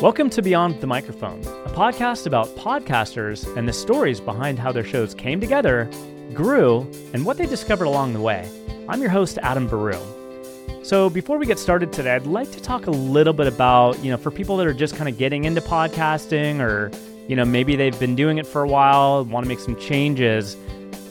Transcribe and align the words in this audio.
Welcome 0.00 0.28
to 0.30 0.42
Beyond 0.42 0.80
the 0.80 0.86
Microphone, 0.86 1.40
a 1.40 1.70
podcast 1.70 2.26
about 2.26 2.48
podcasters 2.56 3.56
and 3.56 3.66
the 3.66 3.72
stories 3.72 4.20
behind 4.20 4.58
how 4.58 4.70
their 4.72 4.84
shows 4.84 5.14
came 5.14 5.40
together, 5.40 5.88
grew, 6.34 6.90
and 7.14 7.24
what 7.24 7.38
they 7.38 7.46
discovered 7.46 7.84
along 7.84 8.12
the 8.12 8.20
way. 8.20 8.46
I'm 8.88 9.00
your 9.00 9.08
host, 9.08 9.38
Adam 9.38 9.68
Baruh. 9.68 10.84
So, 10.84 11.08
before 11.08 11.38
we 11.38 11.46
get 11.46 11.58
started 11.58 11.92
today, 11.92 12.16
I'd 12.16 12.26
like 12.26 12.50
to 12.52 12.60
talk 12.60 12.86
a 12.86 12.90
little 12.90 13.32
bit 13.32 13.46
about, 13.46 13.98
you 14.04 14.10
know, 14.10 14.18
for 14.18 14.30
people 14.30 14.56
that 14.58 14.66
are 14.66 14.74
just 14.74 14.96
kind 14.96 15.08
of 15.08 15.16
getting 15.16 15.44
into 15.44 15.62
podcasting 15.62 16.60
or, 16.60 16.90
you 17.26 17.36
know, 17.36 17.44
maybe 17.44 17.76
they've 17.76 17.98
been 17.98 18.16
doing 18.16 18.38
it 18.38 18.46
for 18.46 18.62
a 18.62 18.68
while, 18.68 19.24
want 19.24 19.44
to 19.44 19.48
make 19.48 19.60
some 19.60 19.76
changes. 19.76 20.56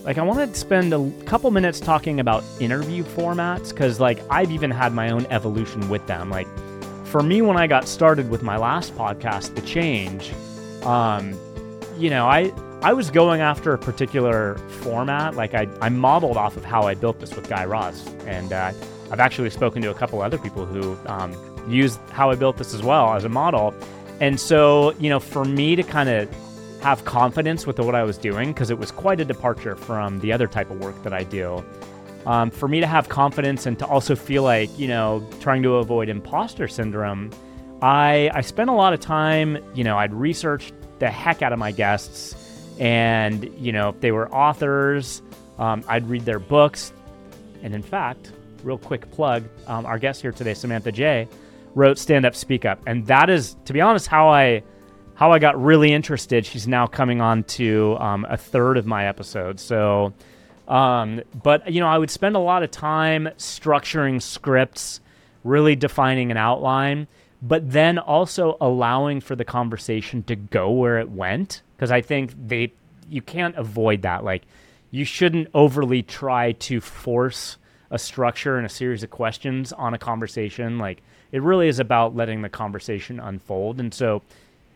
Like, 0.04 0.18
I 0.18 0.22
want 0.22 0.54
to 0.54 0.60
spend 0.60 0.94
a 0.94 1.10
couple 1.26 1.50
minutes 1.50 1.80
talking 1.80 2.20
about 2.20 2.44
interview 2.60 3.04
formats 3.04 3.70
because, 3.70 4.00
like, 4.00 4.20
I've 4.30 4.52
even 4.52 4.70
had 4.70 4.94
my 4.94 5.10
own 5.10 5.26
evolution 5.28 5.90
with 5.90 6.06
them. 6.06 6.30
Like, 6.30 6.48
for 7.14 7.22
me, 7.22 7.44
when 7.44 7.58
I 7.58 7.68
got 7.68 7.88
started 7.88 8.32
with 8.32 8.42
my 8.42 8.58
last 8.58 8.96
podcast, 8.96 9.54
The 9.54 9.62
Change, 9.62 10.34
um, 10.84 11.38
you 11.96 12.10
know, 12.10 12.26
I 12.26 12.52
I 12.82 12.94
was 12.94 13.12
going 13.12 13.40
after 13.40 13.72
a 13.72 13.78
particular 13.78 14.56
format. 14.82 15.36
Like 15.36 15.54
I, 15.54 15.68
I 15.80 15.90
modeled 15.90 16.38
off 16.38 16.58
of 16.58 16.66
how 16.66 16.88
I 16.88 16.96
built 16.96 17.20
this 17.20 17.36
with 17.36 17.48
Guy 17.48 17.66
Raz, 17.66 18.04
and 18.26 18.52
uh, 18.52 18.74
I've 19.12 19.20
actually 19.20 19.52
spoken 19.52 19.84
to 19.84 19.92
a 19.92 19.94
couple 19.94 20.24
other 20.24 20.40
people 20.40 20.66
who 20.66 20.98
um, 21.06 21.36
used 21.70 22.00
how 22.10 22.32
I 22.32 22.36
built 22.36 22.58
this 22.58 22.74
as 22.74 22.82
well 22.82 23.14
as 23.14 23.26
a 23.26 23.30
model. 23.30 23.76
And 24.20 24.40
so, 24.40 24.94
you 24.94 25.10
know, 25.10 25.20
for 25.20 25.46
me 25.46 25.76
to 25.76 25.84
kind 25.84 26.10
of 26.10 26.28
have 26.82 27.06
confidence 27.06 27.68
with 27.68 27.78
what 27.78 27.94
I 27.94 28.02
was 28.02 28.18
doing, 28.18 28.54
because 28.54 28.72
it 28.72 28.80
was 28.80 28.90
quite 28.90 29.20
a 29.20 29.26
departure 29.26 29.76
from 29.76 30.20
the 30.22 30.34
other 30.34 30.48
type 30.48 30.72
of 30.72 30.80
work 30.80 31.04
that 31.04 31.14
I 31.14 31.26
do 31.26 31.64
um, 32.26 32.52
for 32.52 32.68
me 32.68 32.80
to 32.80 32.88
have 32.88 33.10
confidence 33.10 33.66
and 33.66 33.78
to 33.80 33.86
also 33.86 34.16
feel 34.16 34.44
like, 34.44 34.70
you 34.78 34.88
know, 34.88 35.28
trying 35.40 35.64
to 35.64 35.76
avoid 35.76 36.10
imposter 36.10 36.68
syndrome, 36.68 37.32
I, 37.82 38.32
I 38.34 38.42
spent 38.42 38.70
a 38.70 38.74
lot 38.74 38.94
of 38.94 39.00
time, 39.00 39.58
you 39.76 39.84
know, 39.84 39.98
I'd 39.98 40.14
researched 40.14 40.74
the 41.00 41.10
heck 41.10 41.42
out 41.42 41.52
of 41.52 41.60
my 41.60 41.72
guests. 41.72 42.36
And, 42.80 43.44
you 43.60 43.72
know, 43.72 43.90
if 43.90 44.00
they 44.00 44.12
were 44.12 44.34
authors, 44.34 45.22
um, 45.60 45.84
I'd 45.88 46.08
read 46.10 46.24
their 46.24 46.40
books. 46.40 46.94
And 47.62 47.76
in 47.76 47.82
fact, 47.82 48.32
real 48.64 48.78
quick 48.78 49.12
plug 49.12 49.44
um, 49.68 49.86
our 49.86 50.00
guest 50.00 50.22
here 50.22 50.32
today, 50.32 50.54
Samantha 50.54 50.92
J., 50.92 51.28
wrote 51.76 51.98
Stand 51.98 52.26
Up, 52.26 52.36
Speak 52.36 52.66
Up. 52.66 52.82
And 52.88 53.06
that 53.08 53.30
is, 53.30 53.56
to 53.66 53.74
be 53.74 53.82
honest, 53.82 54.08
how 54.08 54.30
I. 54.30 54.64
How 55.16 55.32
I 55.32 55.38
got 55.38 55.62
really 55.62 55.94
interested. 55.94 56.44
She's 56.44 56.68
now 56.68 56.88
coming 56.88 57.22
on 57.22 57.44
to 57.44 57.96
um, 58.00 58.26
a 58.28 58.36
third 58.36 58.78
of 58.78 58.88
my 58.88 59.06
episodes. 59.06 59.62
So, 59.62 60.12
um, 60.68 61.22
but 61.44 61.72
you 61.72 61.80
know, 61.80 61.88
I 61.88 61.98
would 61.98 62.12
spend 62.12 62.36
a 62.36 62.40
lot 62.40 62.64
of 62.64 62.72
time 62.72 63.30
structuring 63.38 64.22
scripts, 64.22 65.02
really 65.44 65.76
defining 65.76 66.32
an 66.32 66.38
outline, 66.38 67.08
but 67.42 67.72
then 67.72 67.98
also 67.98 68.58
allowing 68.62 69.20
for 69.20 69.36
the 69.36 69.46
conversation 69.46 70.24
to 70.24 70.36
go 70.36 70.72
where 70.72 71.00
it 71.00 71.10
went. 71.10 71.62
Because 71.76 71.92
I 71.92 72.02
think 72.02 72.34
they, 72.48 72.72
you 73.10 73.22
can't 73.22 73.56
avoid 73.58 74.04
that. 74.04 74.24
Like, 74.24 74.44
you 74.92 75.04
shouldn't 75.04 75.50
overly 75.54 76.04
try 76.04 76.54
to 76.54 76.80
force 76.80 77.58
a 77.92 78.00
structure 78.00 78.58
and 78.58 78.66
a 78.66 78.70
series 78.70 79.04
of 79.04 79.10
questions 79.10 79.74
on 79.74 79.94
a 79.94 79.98
conversation. 79.98 80.78
Like, 80.78 81.02
it 81.32 81.42
really 81.42 81.68
is 81.68 81.80
about 81.80 82.16
letting 82.16 82.42
the 82.42 82.50
conversation 82.50 83.20
unfold. 83.20 83.80
And 83.80 83.94
so, 83.94 84.22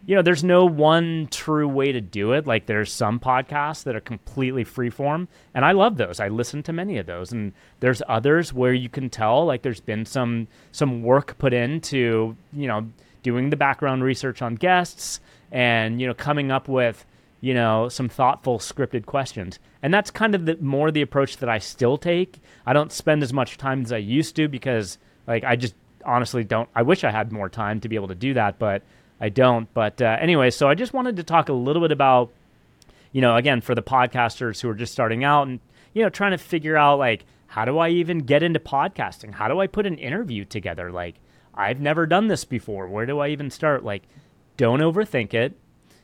you 0.07 0.15
know, 0.15 0.21
there's 0.21 0.43
no 0.43 0.65
one 0.65 1.27
true 1.29 1.67
way 1.67 1.91
to 1.91 1.99
do 1.99 2.31
it. 2.31 2.47
Like 2.47 2.65
there's 2.65 2.91
some 2.93 3.19
podcasts 3.19 3.83
that 3.83 3.95
are 3.95 3.99
completely 4.01 4.63
freeform, 4.63 5.27
and 5.53 5.65
I 5.65 5.73
love 5.73 5.97
those. 5.97 6.21
I 6.21 6.29
listen 6.29 6.63
to 6.63 6.73
many 6.73 6.97
of 6.97 7.05
those, 7.05 7.33
and 7.33 7.51
there's 7.81 8.01
others 8.07 8.53
where 8.53 8.73
you 8.73 8.87
can 8.87 9.09
tell 9.09 9.45
like 9.45 9.63
there's 9.63 9.81
been 9.81 10.05
some 10.05 10.47
some 10.71 11.03
work 11.03 11.37
put 11.37 11.53
into 11.53 12.37
you 12.53 12.67
know 12.67 12.87
doing 13.21 13.49
the 13.49 13.57
background 13.57 14.01
research 14.01 14.41
on 14.41 14.55
guests 14.55 15.19
and 15.51 15.99
you 15.99 16.07
know 16.07 16.13
coming 16.13 16.51
up 16.51 16.69
with 16.69 17.05
you 17.41 17.53
know 17.53 17.89
some 17.89 18.07
thoughtful 18.07 18.59
scripted 18.59 19.05
questions 19.05 19.59
and 19.83 19.93
that's 19.93 20.09
kind 20.09 20.33
of 20.33 20.45
the 20.45 20.55
more 20.57 20.91
the 20.91 21.01
approach 21.01 21.37
that 21.37 21.49
i 21.49 21.57
still 21.57 21.97
take 21.97 22.39
i 22.65 22.73
don't 22.73 22.91
spend 22.91 23.21
as 23.21 23.33
much 23.33 23.57
time 23.57 23.81
as 23.83 23.91
i 23.91 23.97
used 23.97 24.35
to 24.35 24.47
because 24.47 24.97
like 25.27 25.43
i 25.43 25.55
just 25.55 25.75
honestly 26.05 26.43
don't 26.43 26.69
i 26.75 26.81
wish 26.81 27.03
i 27.03 27.11
had 27.11 27.31
more 27.31 27.49
time 27.49 27.79
to 27.79 27.89
be 27.89 27.95
able 27.95 28.07
to 28.07 28.15
do 28.15 28.33
that 28.33 28.57
but 28.57 28.81
I 29.19 29.29
don't. 29.29 29.71
But 29.73 30.01
uh, 30.01 30.17
anyway, 30.19 30.49
so 30.49 30.67
I 30.67 30.75
just 30.75 30.93
wanted 30.93 31.15
to 31.17 31.23
talk 31.23 31.49
a 31.49 31.53
little 31.53 31.81
bit 31.81 31.91
about, 31.91 32.31
you 33.11 33.21
know, 33.21 33.35
again, 33.35 33.61
for 33.61 33.75
the 33.75 33.81
podcasters 33.81 34.61
who 34.61 34.69
are 34.69 34.75
just 34.75 34.93
starting 34.93 35.23
out 35.23 35.47
and, 35.47 35.59
you 35.93 36.03
know, 36.03 36.09
trying 36.09 36.31
to 36.31 36.37
figure 36.37 36.77
out 36.77 36.99
like, 36.99 37.25
how 37.47 37.65
do 37.65 37.77
I 37.77 37.89
even 37.89 38.19
get 38.19 38.43
into 38.43 38.59
podcasting? 38.59 39.33
How 39.33 39.47
do 39.47 39.59
I 39.59 39.67
put 39.67 39.85
an 39.85 39.97
interview 39.97 40.45
together? 40.45 40.91
Like, 40.91 41.15
I've 41.53 41.79
never 41.79 42.05
done 42.05 42.27
this 42.27 42.45
before. 42.45 42.87
Where 42.87 43.05
do 43.05 43.19
I 43.19 43.29
even 43.29 43.49
start? 43.49 43.83
Like, 43.83 44.03
don't 44.57 44.81
overthink 44.81 45.33
it. 45.33 45.57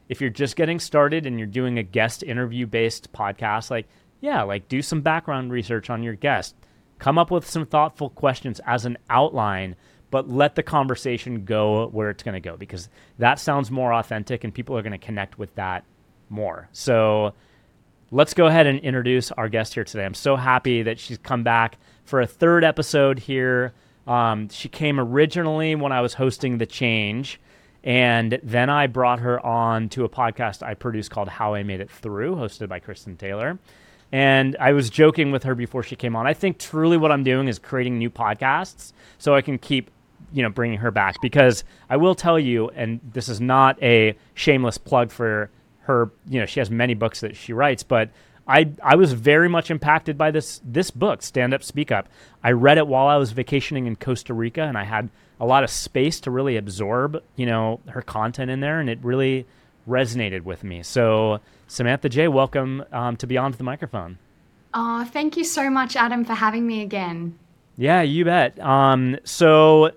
If 0.09 0.19
you're 0.19 0.29
just 0.29 0.55
getting 0.55 0.79
started 0.79 1.25
and 1.25 1.37
you're 1.37 1.47
doing 1.47 1.77
a 1.77 1.83
guest 1.83 2.23
interview 2.23 2.65
based 2.65 3.11
podcast, 3.13 3.69
like, 3.69 3.87
yeah, 4.21 4.43
like 4.43 4.67
do 4.67 4.81
some 4.81 5.01
background 5.01 5.51
research 5.51 5.89
on 5.89 6.01
your 6.01 6.15
guest. 6.15 6.55
Come 6.97 7.17
up 7.17 7.29
with 7.29 7.49
some 7.49 7.65
thoughtful 7.65 8.09
questions 8.09 8.61
as 8.65 8.85
an 8.85 8.97
outline 9.09 9.75
but 10.13 10.29
let 10.29 10.53
the 10.53 10.61
conversation 10.61 11.43
go 11.43 11.87
where 11.87 12.11
it's 12.11 12.21
going 12.21 12.35
to 12.35 12.39
go 12.39 12.55
because 12.55 12.87
that 13.17 13.39
sounds 13.39 13.71
more 13.71 13.91
authentic 13.91 14.43
and 14.43 14.53
people 14.53 14.77
are 14.77 14.83
going 14.83 14.91
to 14.91 15.03
connect 15.03 15.39
with 15.39 15.55
that 15.55 15.83
more. 16.29 16.69
So 16.71 17.33
let's 18.11 18.35
go 18.35 18.45
ahead 18.45 18.67
and 18.67 18.77
introduce 18.81 19.31
our 19.31 19.49
guest 19.49 19.73
here 19.73 19.83
today. 19.83 20.05
I'm 20.05 20.13
so 20.13 20.35
happy 20.35 20.83
that 20.83 20.99
she's 20.99 21.17
come 21.17 21.41
back 21.41 21.79
for 22.05 22.21
a 22.21 22.27
third 22.27 22.63
episode 22.63 23.17
here. 23.17 23.73
Um, 24.05 24.49
she 24.49 24.69
came 24.69 24.99
originally 24.99 25.73
when 25.73 25.91
I 25.91 26.01
was 26.01 26.13
hosting 26.13 26.59
The 26.59 26.67
Change. 26.67 27.39
And 27.83 28.39
then 28.43 28.69
I 28.69 28.85
brought 28.85 29.19
her 29.21 29.43
on 29.43 29.89
to 29.89 30.03
a 30.05 30.09
podcast 30.09 30.61
I 30.61 30.75
produced 30.75 31.09
called 31.09 31.27
How 31.27 31.55
I 31.55 31.63
Made 31.63 31.81
It 31.81 31.89
Through, 31.89 32.35
hosted 32.35 32.69
by 32.69 32.77
Kristen 32.77 33.17
Taylor. 33.17 33.57
And 34.11 34.55
I 34.59 34.73
was 34.73 34.91
joking 34.91 35.31
with 35.31 35.41
her 35.41 35.55
before 35.55 35.81
she 35.81 35.95
came 35.95 36.15
on. 36.15 36.27
I 36.27 36.35
think 36.35 36.59
truly 36.59 36.97
what 36.97 37.11
I'm 37.11 37.23
doing 37.23 37.47
is 37.47 37.57
creating 37.57 37.97
new 37.97 38.11
podcasts 38.11 38.93
so 39.17 39.33
I 39.33 39.41
can 39.41 39.57
keep 39.57 39.89
you 40.33 40.43
know 40.43 40.49
bringing 40.49 40.79
her 40.79 40.91
back 40.91 41.15
because 41.21 41.63
I 41.89 41.97
will 41.97 42.15
tell 42.15 42.39
you, 42.39 42.69
and 42.69 42.99
this 43.13 43.29
is 43.29 43.39
not 43.39 43.81
a 43.81 44.15
shameless 44.33 44.77
plug 44.77 45.11
for 45.11 45.49
her. 45.81 46.11
You 46.27 46.39
know, 46.39 46.45
she 46.45 46.59
has 46.59 46.69
many 46.69 46.93
books 46.93 47.21
that 47.21 47.35
she 47.35 47.53
writes, 47.53 47.83
but 47.83 48.09
I 48.47 48.71
I 48.83 48.95
was 48.95 49.13
very 49.13 49.47
much 49.47 49.71
impacted 49.71 50.17
by 50.17 50.31
this 50.31 50.61
this 50.65 50.91
book, 50.91 51.21
Stand 51.21 51.53
Up, 51.53 51.63
Speak 51.63 51.91
Up. 51.91 52.09
I 52.43 52.51
read 52.51 52.77
it 52.77 52.87
while 52.87 53.07
I 53.07 53.17
was 53.17 53.31
vacationing 53.31 53.85
in 53.87 53.95
Costa 53.95 54.33
Rica, 54.33 54.61
and 54.61 54.77
I 54.77 54.83
had 54.83 55.09
a 55.39 55.45
lot 55.45 55.63
of 55.63 55.69
space 55.69 56.19
to 56.21 56.31
really 56.31 56.57
absorb, 56.57 57.21
you 57.35 57.45
know, 57.45 57.79
her 57.89 58.01
content 58.01 58.51
in 58.51 58.59
there, 58.59 58.79
and 58.79 58.89
it 58.89 58.99
really 59.01 59.45
resonated 59.87 60.43
with 60.43 60.63
me. 60.63 60.83
So, 60.83 61.39
Samantha 61.67 62.09
J, 62.09 62.27
welcome 62.27 62.83
um, 62.91 63.17
to 63.17 63.27
Beyond 63.27 63.55
the 63.55 63.63
Microphone. 63.63 64.17
Oh, 64.73 65.03
thank 65.05 65.37
you 65.37 65.43
so 65.43 65.69
much, 65.69 65.95
Adam, 65.95 66.25
for 66.25 66.33
having 66.33 66.65
me 66.65 66.81
again. 66.81 67.37
Yeah, 67.77 68.01
you 68.01 68.25
bet. 68.25 68.59
Um, 68.59 69.17
so 69.23 69.91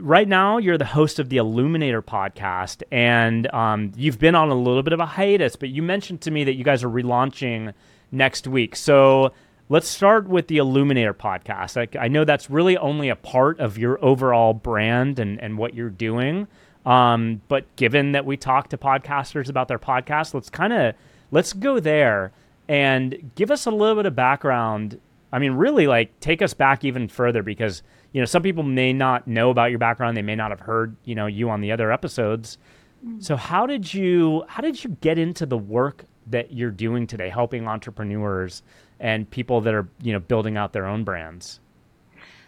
right 0.00 0.26
now 0.26 0.58
you're 0.58 0.78
the 0.78 0.84
host 0.84 1.18
of 1.18 1.28
the 1.28 1.36
Illuminator 1.36 2.02
podcast, 2.02 2.82
and 2.90 3.52
um, 3.52 3.92
you've 3.96 4.18
been 4.18 4.34
on 4.34 4.50
a 4.50 4.54
little 4.54 4.82
bit 4.82 4.92
of 4.92 5.00
a 5.00 5.06
hiatus, 5.06 5.56
but 5.56 5.68
you 5.68 5.82
mentioned 5.82 6.20
to 6.22 6.30
me 6.30 6.44
that 6.44 6.54
you 6.54 6.64
guys 6.64 6.82
are 6.82 6.90
relaunching 6.90 7.72
next 8.10 8.46
week. 8.46 8.76
So 8.76 9.32
let's 9.68 9.88
start 9.88 10.28
with 10.28 10.48
the 10.48 10.58
Illuminator 10.58 11.14
podcast. 11.14 11.76
I, 11.76 12.04
I 12.04 12.08
know 12.08 12.24
that's 12.24 12.50
really 12.50 12.76
only 12.76 13.08
a 13.08 13.16
part 13.16 13.60
of 13.60 13.78
your 13.78 14.02
overall 14.04 14.54
brand 14.54 15.18
and, 15.18 15.40
and 15.40 15.58
what 15.58 15.74
you're 15.74 15.90
doing. 15.90 16.46
Um, 16.86 17.40
but 17.48 17.74
given 17.76 18.12
that 18.12 18.26
we 18.26 18.36
talk 18.36 18.68
to 18.68 18.78
podcasters 18.78 19.48
about 19.48 19.68
their 19.68 19.78
podcast, 19.78 20.34
let's 20.34 20.50
kind 20.50 20.72
of 20.72 20.94
let's 21.30 21.52
go 21.52 21.80
there 21.80 22.32
and 22.68 23.32
give 23.34 23.50
us 23.50 23.66
a 23.66 23.70
little 23.70 23.96
bit 23.96 24.06
of 24.06 24.14
background. 24.14 25.00
I 25.34 25.40
mean, 25.40 25.52
really, 25.52 25.88
like 25.88 26.20
take 26.20 26.42
us 26.42 26.54
back 26.54 26.84
even 26.84 27.08
further 27.08 27.42
because 27.42 27.82
you 28.12 28.20
know, 28.20 28.24
some 28.24 28.42
people 28.42 28.62
may 28.62 28.92
not 28.92 29.26
know 29.26 29.50
about 29.50 29.70
your 29.70 29.80
background. 29.80 30.16
They 30.16 30.22
may 30.22 30.36
not 30.36 30.52
have 30.52 30.60
heard, 30.60 30.96
you 31.04 31.16
know, 31.16 31.26
you 31.26 31.50
on 31.50 31.60
the 31.60 31.72
other 31.72 31.90
episodes. 31.90 32.58
Mm. 33.04 33.20
So 33.20 33.34
how 33.34 33.66
did 33.66 33.92
you 33.92 34.44
how 34.46 34.62
did 34.62 34.82
you 34.84 34.90
get 35.00 35.18
into 35.18 35.44
the 35.44 35.58
work 35.58 36.04
that 36.28 36.52
you're 36.52 36.70
doing 36.70 37.08
today, 37.08 37.28
helping 37.28 37.66
entrepreneurs 37.66 38.62
and 39.00 39.28
people 39.28 39.60
that 39.62 39.74
are, 39.74 39.88
you 40.00 40.12
know, 40.12 40.20
building 40.20 40.56
out 40.56 40.72
their 40.72 40.86
own 40.86 41.02
brands? 41.02 41.58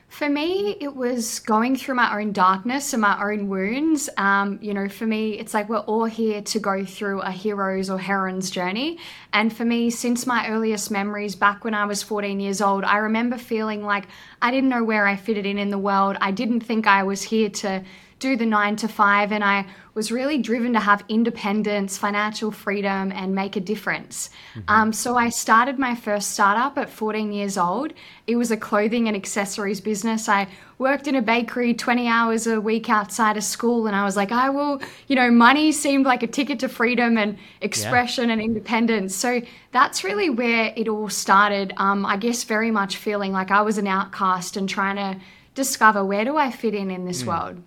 For 0.08 0.29
me, 0.29 0.76
it 0.81 0.94
was 0.94 1.41
going 1.41 1.76
through 1.76 1.97
my 1.97 2.19
own 2.19 2.32
darkness 2.32 2.93
and 2.93 3.03
my 3.03 3.23
own 3.23 3.49
wounds. 3.49 4.08
Um, 4.17 4.58
you 4.62 4.73
know, 4.73 4.88
for 4.88 5.05
me, 5.05 5.38
it's 5.38 5.53
like 5.53 5.69
we're 5.69 5.79
all 5.79 6.05
here 6.05 6.41
to 6.41 6.58
go 6.58 6.85
through 6.85 7.20
a 7.20 7.31
hero's 7.31 7.91
or 7.91 7.99
heroine's 7.99 8.50
journey. 8.50 8.99
And 9.32 9.55
for 9.55 9.64
me, 9.64 9.91
since 9.91 10.26
my 10.26 10.49
earliest 10.49 10.91
memories 10.91 11.35
back 11.35 11.64
when 11.64 11.75
I 11.75 11.85
was 11.85 12.03
14 12.03 12.41
years 12.41 12.62
old, 12.62 12.85
I 12.85 12.99
remember 12.99 13.37
feeling 13.37 13.82
like 13.82 14.06
I 14.41 14.50
didn't 14.53 14.70
know 14.70 14.85
where 14.85 15.06
I 15.06 15.17
fitted 15.17 15.44
in 15.44 15.58
in 15.58 15.70
the 15.70 15.79
world. 15.79 16.17
I 16.20 16.31
didn't 16.31 16.61
think 16.61 16.87
I 16.87 17.03
was 17.03 17.23
here 17.23 17.50
to 17.50 17.85
do 18.19 18.37
the 18.37 18.47
nine 18.47 18.77
to 18.77 18.89
five. 18.89 19.31
And 19.31 19.45
I 19.45 19.67
was 19.95 20.13
really 20.13 20.39
driven 20.39 20.73
to 20.73 20.81
have 20.81 21.05
independence, 21.09 21.97
financial 21.99 22.51
freedom, 22.51 23.13
and 23.13 23.35
make 23.35 23.57
a 23.57 23.61
difference. 23.61 24.31
Mm-hmm. 24.55 24.61
Um, 24.69 24.93
so 24.93 25.17
I 25.17 25.29
started 25.29 25.79
my 25.79 25.95
first 25.95 26.33
startup 26.33 26.79
at 26.79 26.91
14 26.91 27.33
years 27.33 27.57
old. 27.59 27.93
It 28.27 28.37
was 28.37 28.51
a 28.51 28.57
clothing 28.57 29.09
and 29.09 29.17
accessories 29.17 29.81
business. 29.81 30.29
I 30.29 30.49
worked 30.79 31.09
in 31.09 31.15
a 31.15 31.23
bakery 31.23 31.73
20 31.75 32.09
hours 32.09 32.47
a 32.47 32.61
week 32.61 32.91
outside 32.91 33.37
of 33.37 33.45
school. 33.45 33.87
And 33.87 33.97
I 33.97 34.05
was 34.05 34.17
like, 34.17 34.33
I 34.33 34.51
will, 34.51 34.81
you 35.09 35.17
know, 35.17 35.31
money 35.31 35.73
seemed 35.73 36.05
like 36.05 36.23
a 36.23 36.27
ticket 36.27 36.59
to 36.61 36.69
freedom 36.69 37.17
and 37.17 37.39
expression 37.61 38.27
yeah. 38.27 38.35
and 38.35 38.43
independence. 38.43 39.15
So 39.15 39.41
that's 39.73 40.05
really 40.05 40.31
where 40.31 40.73
it 40.77 40.89
all 40.89 41.09
started. 41.09 41.73
Um, 41.77 42.05
I 42.05 42.17
guess 42.17 42.45
very 42.45 42.71
much 42.71 42.97
feeling 42.97 43.33
like 43.33 43.51
I 43.51 43.63
was 43.63 43.79
an 43.79 43.87
outcast 43.87 44.57
and 44.57 44.69
trying 44.69 44.97
to 44.97 45.21
discover 45.55 46.05
where 46.05 46.25
do 46.25 46.37
I 46.37 46.51
fit 46.51 46.75
in 46.75 46.91
in 46.91 47.07
this 47.07 47.23
mm. 47.23 47.29
world. 47.29 47.63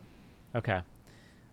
Okay. 0.56 0.82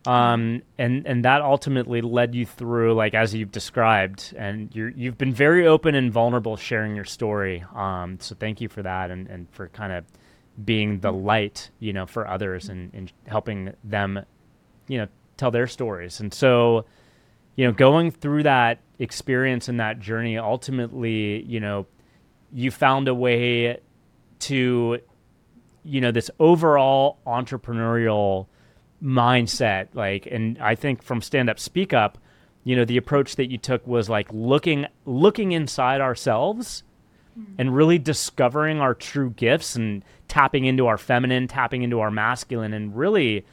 Um, 0.06 0.62
and 0.78 1.04
and 1.04 1.24
that 1.24 1.42
ultimately 1.42 2.00
led 2.00 2.32
you 2.32 2.46
through 2.46 2.94
like 2.94 3.14
as 3.14 3.34
you've 3.34 3.50
described 3.50 4.32
and 4.38 4.72
you 4.72 4.92
you've 4.96 5.18
been 5.18 5.32
very 5.32 5.66
open 5.66 5.96
and 5.96 6.12
vulnerable 6.12 6.56
sharing 6.56 6.94
your 6.94 7.04
story 7.04 7.64
um, 7.74 8.18
so 8.20 8.36
thank 8.38 8.60
you 8.60 8.68
for 8.68 8.82
that 8.82 9.10
and, 9.10 9.26
and 9.26 9.48
for 9.50 9.66
kind 9.70 9.92
of 9.92 10.04
being 10.64 11.00
the 11.00 11.12
light 11.12 11.70
you 11.80 11.92
know 11.92 12.06
for 12.06 12.28
others 12.28 12.68
and, 12.68 12.94
and 12.94 13.12
helping 13.26 13.72
them 13.82 14.24
you 14.86 14.98
know 14.98 15.08
tell 15.36 15.50
their 15.50 15.66
stories. 15.66 16.20
And 16.20 16.32
so 16.32 16.84
you 17.56 17.66
know 17.66 17.72
going 17.72 18.10
through 18.10 18.44
that 18.44 18.80
experience 18.98 19.68
and 19.68 19.80
that 19.80 20.00
journey 20.00 20.38
ultimately 20.38 21.42
you 21.44 21.60
know 21.60 21.86
you 22.52 22.70
found 22.70 23.08
a 23.08 23.14
way 23.14 23.78
to 24.38 24.98
you 25.84 26.00
know 26.00 26.10
this 26.10 26.30
overall 26.38 27.18
entrepreneurial 27.26 28.46
mindset 29.02 29.88
like 29.94 30.26
and 30.26 30.58
i 30.58 30.74
think 30.74 31.02
from 31.02 31.20
stand 31.20 31.50
up 31.50 31.58
speak 31.58 31.92
up 31.92 32.18
you 32.64 32.74
know 32.74 32.84
the 32.84 32.96
approach 32.96 33.36
that 33.36 33.50
you 33.50 33.58
took 33.58 33.86
was 33.86 34.08
like 34.08 34.26
looking 34.32 34.86
looking 35.04 35.52
inside 35.52 36.00
ourselves 36.00 36.82
mm-hmm. 37.38 37.52
and 37.58 37.74
really 37.76 37.98
discovering 37.98 38.80
our 38.80 38.94
true 38.94 39.30
gifts 39.30 39.76
and 39.76 40.02
tapping 40.28 40.64
into 40.64 40.86
our 40.86 40.98
feminine 40.98 41.46
tapping 41.46 41.82
into 41.82 42.00
our 42.00 42.10
masculine 42.10 42.72
and 42.72 42.96
really 42.96 43.44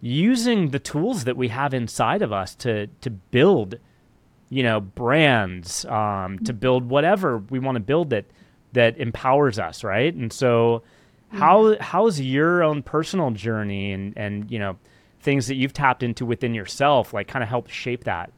using 0.00 0.70
the 0.70 0.78
tools 0.78 1.24
that 1.24 1.36
we 1.36 1.48
have 1.48 1.74
inside 1.74 2.22
of 2.22 2.32
us 2.32 2.54
to 2.54 2.86
to 3.00 3.10
build 3.10 3.78
you 4.48 4.62
know 4.62 4.80
brands 4.80 5.84
um, 5.86 6.38
to 6.38 6.52
mm-hmm. 6.52 6.58
build 6.58 6.88
whatever 6.88 7.38
we 7.50 7.58
want 7.58 7.76
to 7.76 7.80
build 7.80 8.10
that 8.10 8.24
that 8.72 8.96
empowers 8.98 9.58
us 9.58 9.82
right 9.82 10.14
and 10.14 10.32
so 10.32 10.82
how 11.30 11.76
how's 11.80 12.20
your 12.20 12.62
own 12.62 12.82
personal 12.82 13.30
journey 13.30 13.92
and 13.92 14.16
and 14.16 14.50
you 14.50 14.58
know 14.58 14.76
things 15.20 15.46
that 15.48 15.56
you've 15.56 15.72
tapped 15.72 16.02
into 16.02 16.24
within 16.24 16.54
yourself 16.54 17.12
like 17.12 17.28
kind 17.28 17.42
of 17.42 17.48
help 17.48 17.68
shape 17.68 18.04
that? 18.04 18.32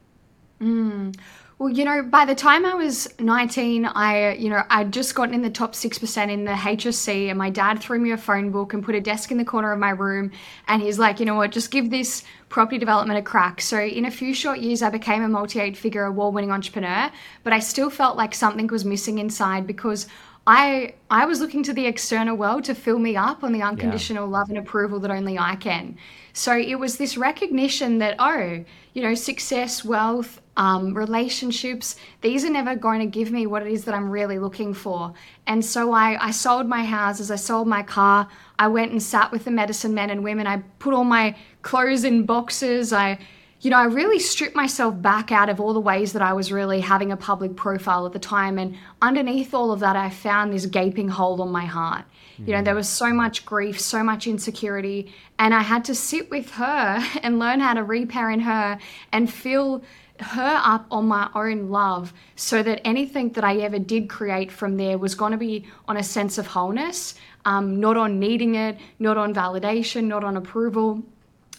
Mm. 0.59 1.15
Well, 1.61 1.69
you 1.69 1.85
know, 1.85 2.01
by 2.01 2.25
the 2.25 2.33
time 2.33 2.65
I 2.65 2.73
was 2.73 3.07
19, 3.19 3.85
I, 3.85 4.33
you 4.33 4.49
know, 4.49 4.63
I'd 4.71 4.91
just 4.91 5.13
gotten 5.13 5.35
in 5.35 5.43
the 5.43 5.49
top 5.51 5.73
6% 5.73 6.31
in 6.31 6.43
the 6.43 6.53
HSC, 6.53 7.29
and 7.29 7.37
my 7.37 7.51
dad 7.51 7.79
threw 7.79 7.99
me 7.99 8.09
a 8.09 8.17
phone 8.17 8.49
book 8.49 8.73
and 8.73 8.83
put 8.83 8.95
a 8.95 8.99
desk 8.99 9.29
in 9.29 9.37
the 9.37 9.45
corner 9.45 9.71
of 9.71 9.77
my 9.77 9.91
room. 9.91 10.31
And 10.67 10.81
he's 10.81 10.97
like, 10.97 11.19
you 11.19 11.27
know 11.27 11.35
what, 11.35 11.51
just 11.51 11.69
give 11.69 11.91
this 11.91 12.23
property 12.49 12.79
development 12.79 13.19
a 13.19 13.21
crack. 13.21 13.61
So, 13.61 13.79
in 13.79 14.05
a 14.05 14.09
few 14.09 14.33
short 14.33 14.57
years, 14.57 14.81
I 14.81 14.89
became 14.89 15.21
a 15.21 15.27
multi 15.27 15.59
eight 15.59 15.77
figure 15.77 16.05
award 16.05 16.33
winning 16.33 16.49
entrepreneur, 16.49 17.11
but 17.43 17.53
I 17.53 17.59
still 17.59 17.91
felt 17.91 18.17
like 18.17 18.33
something 18.33 18.65
was 18.65 18.83
missing 18.83 19.19
inside 19.19 19.67
because 19.67 20.07
I 20.47 20.95
I 21.09 21.25
was 21.25 21.39
looking 21.39 21.61
to 21.63 21.73
the 21.73 21.85
external 21.85 22.35
world 22.35 22.63
to 22.65 22.75
fill 22.75 22.97
me 22.97 23.15
up 23.15 23.43
on 23.43 23.51
the 23.51 23.61
unconditional 23.61 24.25
yeah. 24.25 24.37
love 24.37 24.49
and 24.49 24.57
approval 24.57 24.99
that 25.01 25.11
only 25.11 25.37
I 25.37 25.55
can. 25.55 25.97
So 26.33 26.57
it 26.57 26.75
was 26.75 26.97
this 26.97 27.15
recognition 27.15 27.99
that 27.99 28.15
oh, 28.17 28.63
you 28.93 29.01
know, 29.01 29.13
success, 29.13 29.85
wealth, 29.85 30.41
um, 30.57 30.93
relationships, 30.93 31.95
these 32.21 32.43
are 32.43 32.49
never 32.49 32.75
going 32.75 32.99
to 32.99 33.05
give 33.05 33.31
me 33.31 33.45
what 33.45 33.61
it 33.61 33.71
is 33.71 33.85
that 33.85 33.95
I'm 33.95 34.09
really 34.09 34.37
looking 34.37 34.73
for. 34.73 35.13
And 35.47 35.63
so 35.63 35.93
I, 35.93 36.27
I 36.27 36.31
sold 36.31 36.67
my 36.67 36.83
houses, 36.83 37.31
I 37.31 37.37
sold 37.37 37.67
my 37.67 37.83
car, 37.83 38.27
I 38.59 38.67
went 38.67 38.91
and 38.91 39.01
sat 39.01 39.31
with 39.31 39.45
the 39.45 39.51
medicine 39.51 39.93
men 39.93 40.09
and 40.09 40.23
women, 40.23 40.47
I 40.47 40.57
put 40.79 40.93
all 40.93 41.05
my 41.05 41.35
clothes 41.61 42.03
in 42.03 42.25
boxes, 42.25 42.91
I 42.91 43.19
you 43.61 43.69
know, 43.69 43.77
I 43.77 43.85
really 43.85 44.17
stripped 44.17 44.55
myself 44.55 44.99
back 44.99 45.31
out 45.31 45.47
of 45.47 45.59
all 45.59 45.73
the 45.73 45.79
ways 45.79 46.13
that 46.13 46.21
I 46.23 46.33
was 46.33 46.51
really 46.51 46.79
having 46.79 47.11
a 47.11 47.17
public 47.17 47.55
profile 47.55 48.07
at 48.07 48.11
the 48.11 48.19
time. 48.19 48.57
And 48.57 48.75
underneath 49.03 49.53
all 49.53 49.71
of 49.71 49.81
that, 49.81 49.95
I 49.95 50.09
found 50.09 50.51
this 50.51 50.65
gaping 50.65 51.09
hole 51.09 51.39
on 51.43 51.51
my 51.51 51.65
heart. 51.65 52.05
Mm-hmm. 52.33 52.49
You 52.49 52.55
know, 52.55 52.63
there 52.63 52.75
was 52.75 52.89
so 52.89 53.13
much 53.13 53.45
grief, 53.45 53.79
so 53.79 54.03
much 54.03 54.25
insecurity. 54.25 55.13
And 55.37 55.53
I 55.53 55.61
had 55.61 55.85
to 55.85 55.95
sit 55.95 56.31
with 56.31 56.49
her 56.51 57.03
and 57.23 57.37
learn 57.37 57.59
how 57.59 57.75
to 57.75 57.83
reparent 57.83 58.41
her 58.43 58.79
and 59.11 59.31
fill 59.31 59.83
her 60.19 60.61
up 60.63 60.87
on 60.89 61.07
my 61.07 61.29
own 61.35 61.69
love 61.69 62.13
so 62.35 62.63
that 62.63 62.81
anything 62.83 63.29
that 63.33 63.43
I 63.43 63.57
ever 63.57 63.79
did 63.79 64.09
create 64.09 64.51
from 64.51 64.77
there 64.77 64.97
was 64.97 65.13
going 65.13 65.33
to 65.33 65.37
be 65.37 65.67
on 65.87 65.97
a 65.97 66.03
sense 66.03 66.39
of 66.39 66.47
wholeness, 66.47 67.13
um, 67.45 67.79
not 67.79 67.95
on 67.95 68.19
needing 68.19 68.55
it, 68.55 68.77
not 68.97 69.17
on 69.17 69.33
validation, 69.35 70.05
not 70.05 70.23
on 70.23 70.35
approval. 70.35 71.03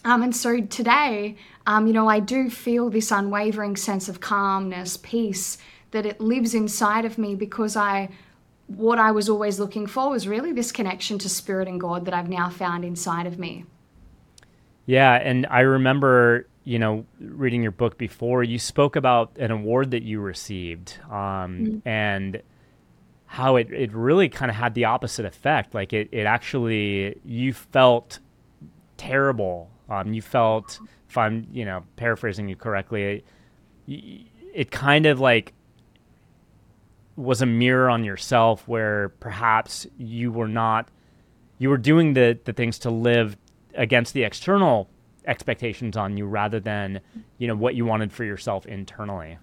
Um, 0.05 0.21
and 0.23 0.35
so 0.35 0.61
today, 0.61 1.37
um, 1.65 1.87
you 1.87 1.93
know, 1.93 2.09
I 2.09 2.19
do 2.19 2.49
feel 2.49 2.89
this 2.89 3.11
unwavering 3.11 3.75
sense 3.75 4.09
of 4.09 4.19
calmness, 4.19 4.97
peace, 4.97 5.57
that 5.91 6.05
it 6.05 6.19
lives 6.19 6.53
inside 6.53 7.05
of 7.05 7.17
me 7.17 7.35
because 7.35 7.75
I, 7.75 8.09
what 8.67 8.99
I 8.99 9.11
was 9.11 9.29
always 9.29 9.59
looking 9.59 9.87
for 9.87 10.09
was 10.09 10.27
really 10.27 10.51
this 10.51 10.71
connection 10.71 11.19
to 11.19 11.29
spirit 11.29 11.67
and 11.67 11.79
God 11.79 12.05
that 12.05 12.13
I've 12.13 12.29
now 12.29 12.49
found 12.49 12.83
inside 12.83 13.27
of 13.27 13.39
me. 13.39 13.65
Yeah. 14.85 15.13
And 15.13 15.45
I 15.49 15.61
remember, 15.61 16.47
you 16.65 16.79
know, 16.79 17.05
reading 17.19 17.61
your 17.61 17.71
book 17.71 17.97
before, 17.97 18.43
you 18.43 18.59
spoke 18.59 18.97
about 18.97 19.31
an 19.37 19.51
award 19.51 19.91
that 19.91 20.03
you 20.03 20.19
received 20.19 20.97
um, 21.09 21.13
mm-hmm. 21.15 21.87
and 21.87 22.41
how 23.27 23.55
it, 23.55 23.71
it 23.71 23.93
really 23.93 24.27
kind 24.27 24.51
of 24.51 24.57
had 24.57 24.73
the 24.73 24.85
opposite 24.85 25.25
effect. 25.25 25.73
Like 25.73 25.93
it, 25.93 26.09
it 26.11 26.25
actually, 26.25 27.19
you 27.23 27.53
felt 27.53 28.19
terrible 28.97 29.69
um, 29.93 30.13
you 30.13 30.21
felt, 30.21 30.79
if 31.09 31.17
I'm, 31.17 31.47
you 31.51 31.65
know, 31.65 31.83
paraphrasing 31.95 32.49
you 32.49 32.55
correctly, 32.55 33.23
it, 33.87 34.25
it 34.53 34.71
kind 34.71 35.05
of 35.05 35.19
like 35.19 35.53
was 37.15 37.41
a 37.41 37.45
mirror 37.45 37.89
on 37.89 38.03
yourself 38.03 38.67
where 38.67 39.09
perhaps 39.19 39.85
you 39.97 40.31
were 40.31 40.47
not, 40.47 40.89
you 41.59 41.69
were 41.69 41.77
doing 41.77 42.13
the, 42.13 42.39
the 42.45 42.53
things 42.53 42.79
to 42.79 42.89
live 42.89 43.37
against 43.75 44.13
the 44.13 44.23
external 44.23 44.89
expectations 45.25 45.95
on 45.95 46.17
you 46.17 46.25
rather 46.25 46.59
than, 46.59 46.99
you 47.37 47.47
know, 47.47 47.55
what 47.55 47.75
you 47.75 47.85
wanted 47.85 48.11
for 48.11 48.23
yourself 48.23 48.65
internally. 48.65 49.37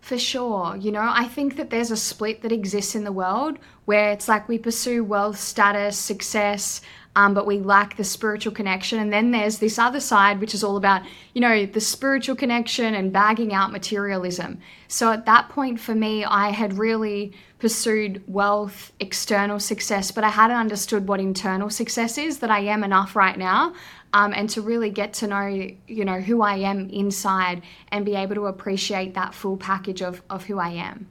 For 0.00 0.18
sure. 0.18 0.76
You 0.76 0.92
know, 0.92 1.08
I 1.12 1.24
think 1.24 1.56
that 1.56 1.70
there's 1.70 1.90
a 1.90 1.96
split 1.96 2.42
that 2.42 2.52
exists 2.52 2.94
in 2.94 3.04
the 3.04 3.12
world 3.12 3.58
where 3.84 4.10
it's 4.12 4.28
like 4.28 4.48
we 4.48 4.58
pursue 4.58 5.04
wealth, 5.04 5.38
status, 5.38 5.98
success, 5.98 6.80
um, 7.16 7.34
but 7.34 7.46
we 7.46 7.58
lack 7.58 7.96
the 7.96 8.04
spiritual 8.04 8.52
connection. 8.52 9.00
And 9.00 9.12
then 9.12 9.30
there's 9.30 9.58
this 9.58 9.78
other 9.78 10.00
side, 10.00 10.40
which 10.40 10.54
is 10.54 10.62
all 10.62 10.76
about, 10.76 11.02
you 11.34 11.40
know, 11.40 11.66
the 11.66 11.80
spiritual 11.80 12.36
connection 12.36 12.94
and 12.94 13.12
bagging 13.12 13.52
out 13.52 13.72
materialism. 13.72 14.58
So 14.88 15.12
at 15.12 15.26
that 15.26 15.48
point 15.48 15.80
for 15.80 15.94
me, 15.94 16.24
I 16.24 16.50
had 16.50 16.78
really 16.78 17.32
pursued 17.58 18.22
wealth, 18.26 18.92
external 19.00 19.60
success, 19.60 20.10
but 20.10 20.24
I 20.24 20.30
hadn't 20.30 20.56
understood 20.56 21.08
what 21.08 21.20
internal 21.20 21.68
success 21.68 22.16
is, 22.16 22.38
that 22.38 22.50
I 22.50 22.60
am 22.60 22.84
enough 22.84 23.14
right 23.14 23.36
now. 23.36 23.74
Um, 24.12 24.32
and 24.34 24.50
to 24.50 24.62
really 24.62 24.90
get 24.90 25.12
to 25.14 25.28
know, 25.28 25.46
you 25.86 26.04
know, 26.04 26.20
who 26.20 26.42
I 26.42 26.56
am 26.56 26.90
inside 26.90 27.62
and 27.92 28.04
be 28.04 28.16
able 28.16 28.34
to 28.34 28.46
appreciate 28.46 29.14
that 29.14 29.34
full 29.34 29.56
package 29.56 30.02
of, 30.02 30.20
of 30.28 30.44
who 30.44 30.58
I 30.58 30.70
am. 30.70 31.06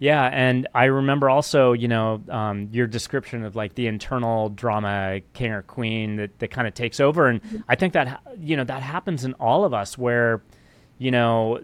Yeah, 0.00 0.30
and 0.32 0.68
I 0.74 0.84
remember 0.84 1.28
also, 1.28 1.72
you 1.72 1.88
know, 1.88 2.22
um, 2.28 2.68
your 2.70 2.86
description 2.86 3.44
of 3.44 3.56
like 3.56 3.74
the 3.74 3.88
internal 3.88 4.48
drama 4.48 5.20
king 5.32 5.50
or 5.50 5.62
queen 5.62 6.16
that, 6.16 6.38
that 6.38 6.52
kind 6.52 6.68
of 6.68 6.74
takes 6.74 7.00
over, 7.00 7.26
and 7.26 7.42
mm-hmm. 7.42 7.58
I 7.68 7.74
think 7.74 7.94
that 7.94 8.22
you 8.38 8.56
know 8.56 8.62
that 8.64 8.82
happens 8.82 9.24
in 9.24 9.34
all 9.34 9.64
of 9.64 9.74
us 9.74 9.98
where, 9.98 10.40
you 10.98 11.10
know, 11.10 11.60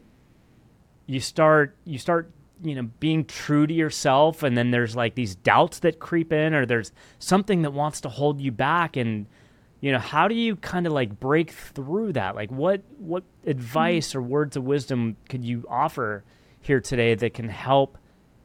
you 1.07 1.21
start 1.21 1.77
you 1.85 1.97
start 1.97 2.29
you 2.61 2.75
know 2.75 2.91
being 2.99 3.25
true 3.25 3.69
to 3.69 3.75
yourself, 3.75 4.43
and 4.43 4.59
then 4.59 4.73
there's 4.73 4.97
like 4.97 5.15
these 5.15 5.37
doubts 5.37 5.79
that 5.81 6.01
creep 6.01 6.33
in, 6.33 6.55
or 6.55 6.67
there's 6.67 6.91
something 7.21 7.63
that 7.63 7.73
wants 7.73 8.01
to 8.01 8.09
hold 8.09 8.41
you 8.41 8.51
back, 8.51 8.97
and 8.97 9.27
you 9.85 9.93
know 9.93 9.99
how 9.99 10.29
do 10.29 10.35
you 10.35 10.57
kind 10.57 10.87
of 10.87 10.95
like 10.95 11.21
break 11.21 11.51
through 11.51 12.15
that? 12.15 12.35
Like 12.35 12.51
what 12.51 12.81
what 12.97 13.23
advice 13.45 14.09
mm-hmm. 14.09 14.19
or 14.19 14.23
words 14.23 14.57
of 14.57 14.65
wisdom 14.65 15.19
could 15.29 15.45
you 15.45 15.67
offer 15.69 16.25
here 16.59 16.81
today 16.81 17.15
that 17.15 17.35
can 17.35 17.51
help 17.51 17.99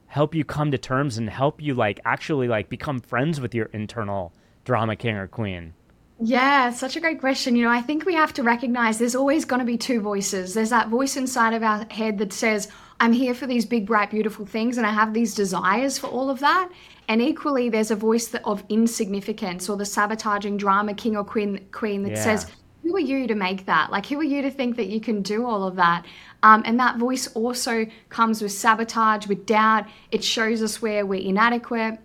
help 0.08 0.36
you 0.36 0.43
come 0.43 0.72
to 0.72 0.77
terms 0.77 1.17
and 1.17 1.29
help 1.29 1.62
you 1.62 1.75
like 1.75 2.01
actually 2.03 2.50
like 2.50 2.67
become 2.67 3.00
friends 3.00 3.39
with 3.39 3.55
your 3.55 3.67
internal 3.67 4.34
drama 4.65 4.98
king 4.98 5.15
or 5.15 5.29
queen? 5.29 5.74
Yeah, 6.19 6.72
such 6.72 6.98
a 6.98 7.00
great 7.00 7.22
question. 7.22 7.55
You 7.55 7.63
know, 7.63 7.72
I 7.72 7.79
think 7.79 8.05
we 8.05 8.15
have 8.15 8.34
to 8.34 8.43
recognize 8.43 9.00
there's 9.00 9.15
always 9.15 9.46
going 9.46 9.62
to 9.62 9.65
be 9.65 9.77
two 9.77 10.01
voices. 10.01 10.53
There's 10.53 10.72
that 10.72 10.89
voice 10.89 11.15
inside 11.15 11.53
of 11.53 11.63
our 11.63 11.86
head 11.89 12.17
that 12.17 12.34
says, 12.34 12.67
I'm 13.00 13.13
here 13.13 13.34
for 13.34 13.48
these 13.48 13.65
big, 13.65 13.86
bright, 13.86 14.12
beautiful 14.12 14.46
things, 14.46 14.77
and 14.77 14.86
I 14.86 14.91
have 14.91 15.13
these 15.13 15.34
desires 15.34 15.98
for 15.98 16.08
all 16.08 16.29
of 16.29 16.41
that. 16.41 16.69
And 17.10 17.24
equally, 17.24 17.70
there's 17.70 17.89
a 17.89 17.96
voice 17.96 18.28
that, 18.28 18.46
of 18.46 18.63
insignificance 18.70 19.68
or 19.68 19.75
the 19.75 19.86
sabotaging 19.86 20.58
drama 20.58 20.94
king 20.94 21.18
or 21.18 21.25
queen, 21.25 21.68
queen 21.72 22.04
that 22.04 22.12
yeah. 22.12 22.24
says, 22.24 22.46
Who 22.84 22.96
are 22.96 23.00
you 23.00 23.25
to 23.25 23.34
make 23.34 23.66
that? 23.66 23.92
Like, 23.92 24.06
who 24.06 24.20
are 24.20 24.24
you 24.24 24.44
to 24.44 24.51
think 24.51 24.75
that 24.78 24.88
you 24.88 25.01
can 25.01 25.24
do 25.24 25.46
all 25.46 25.68
of 25.68 25.75
that? 25.75 26.06
Um, 26.44 26.62
and 26.66 26.80
that 26.80 26.98
voice 26.98 27.28
also 27.34 27.88
comes 28.10 28.44
with 28.44 28.51
sabotage, 28.51 29.25
with 29.25 29.48
doubt. 29.48 29.88
It 30.12 30.24
shows 30.24 30.62
us 30.62 30.82
where 30.82 31.06
we're 31.06 31.28
inadequate 31.28 32.00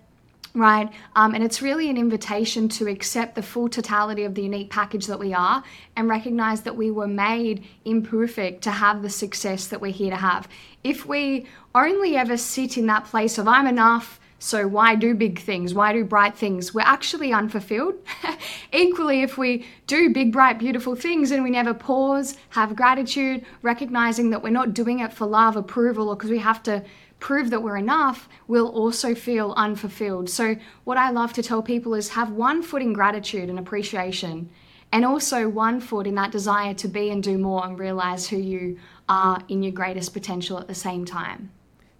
right? 0.57 0.93
Um, 1.17 1.35
and 1.35 1.43
it's 1.43 1.61
really 1.61 1.91
an 1.91 1.97
invitation 1.97 2.69
to 2.69 2.87
accept 2.89 3.35
the 3.35 3.43
full 3.43 3.69
totality 3.69 4.23
of 4.23 4.37
the 4.37 4.43
unique 4.43 4.71
package 4.71 5.07
that 5.07 5.19
we 5.19 5.35
are 5.35 5.65
and 5.97 6.09
recognize 6.09 6.63
that 6.63 6.77
we 6.77 6.93
were 6.93 7.09
made 7.09 7.67
imperfect 7.85 8.63
to 8.63 8.71
have 8.71 9.03
the 9.03 9.11
success 9.11 9.67
that 9.67 9.81
we're 9.81 9.93
here 9.93 10.11
to 10.11 10.17
have. 10.17 10.49
If 10.85 11.07
we 11.07 11.47
only 11.75 12.17
ever 12.17 12.37
sit 12.37 12.79
in 12.79 12.87
that 12.87 13.05
place 13.05 13.37
of, 13.37 13.49
I'm 13.49 13.67
enough. 13.67 14.21
So, 14.45 14.69
why 14.69 14.95
do 14.95 15.15
big 15.15 15.39
things? 15.39 15.73
Why 15.73 15.95
do 15.95 16.05
bright 16.05 16.37
things? 16.37 16.75
We're 16.75 16.83
actually 16.83 17.33
unfulfilled. 17.33 17.95
Equally, 18.75 19.23
if 19.23 19.39
we 19.39 19.65
do 19.87 20.13
big, 20.13 20.33
bright, 20.33 20.59
beautiful 20.59 20.95
things 20.95 21.31
and 21.31 21.43
we 21.43 21.49
never 21.49 21.73
pause, 21.73 22.37
have 22.51 22.77
gratitude, 22.77 23.47
recognizing 23.63 24.29
that 24.29 24.43
we're 24.43 24.51
not 24.51 24.75
doing 24.75 24.99
it 24.99 25.15
for 25.15 25.25
love, 25.27 25.57
approval, 25.57 26.11
or 26.11 26.17
because 26.17 26.29
we 26.29 26.41
have 26.41 26.63
to 26.65 26.85
prove 27.21 27.49
that 27.49 27.63
we're 27.63 27.79
enough, 27.79 28.29
we'll 28.47 28.69
also 28.69 29.15
feel 29.15 29.55
unfulfilled. 29.57 30.29
So, 30.29 30.57
what 30.85 30.99
I 30.99 31.09
love 31.09 31.33
to 31.33 31.43
tell 31.43 31.63
people 31.63 31.95
is 31.95 32.11
have 32.11 32.31
one 32.31 32.63
foot 32.63 32.83
in 32.83 32.93
gratitude 32.93 33.49
and 33.49 33.59
appreciation, 33.59 34.51
and 34.93 35.07
also 35.07 35.49
one 35.49 35.81
foot 35.81 36.07
in 36.07 36.17
that 36.17 36.33
desire 36.33 36.75
to 36.75 36.89
be 36.89 37.09
and 37.09 37.23
do 37.23 37.39
more 37.39 37.65
and 37.65 37.79
realize 37.79 38.29
who 38.29 38.37
you 38.37 38.79
are 39.09 39.43
in 39.49 39.63
your 39.63 39.73
greatest 39.73 40.13
potential 40.13 40.59
at 40.59 40.69
the 40.69 40.75
same 40.75 41.07
time. 41.07 41.51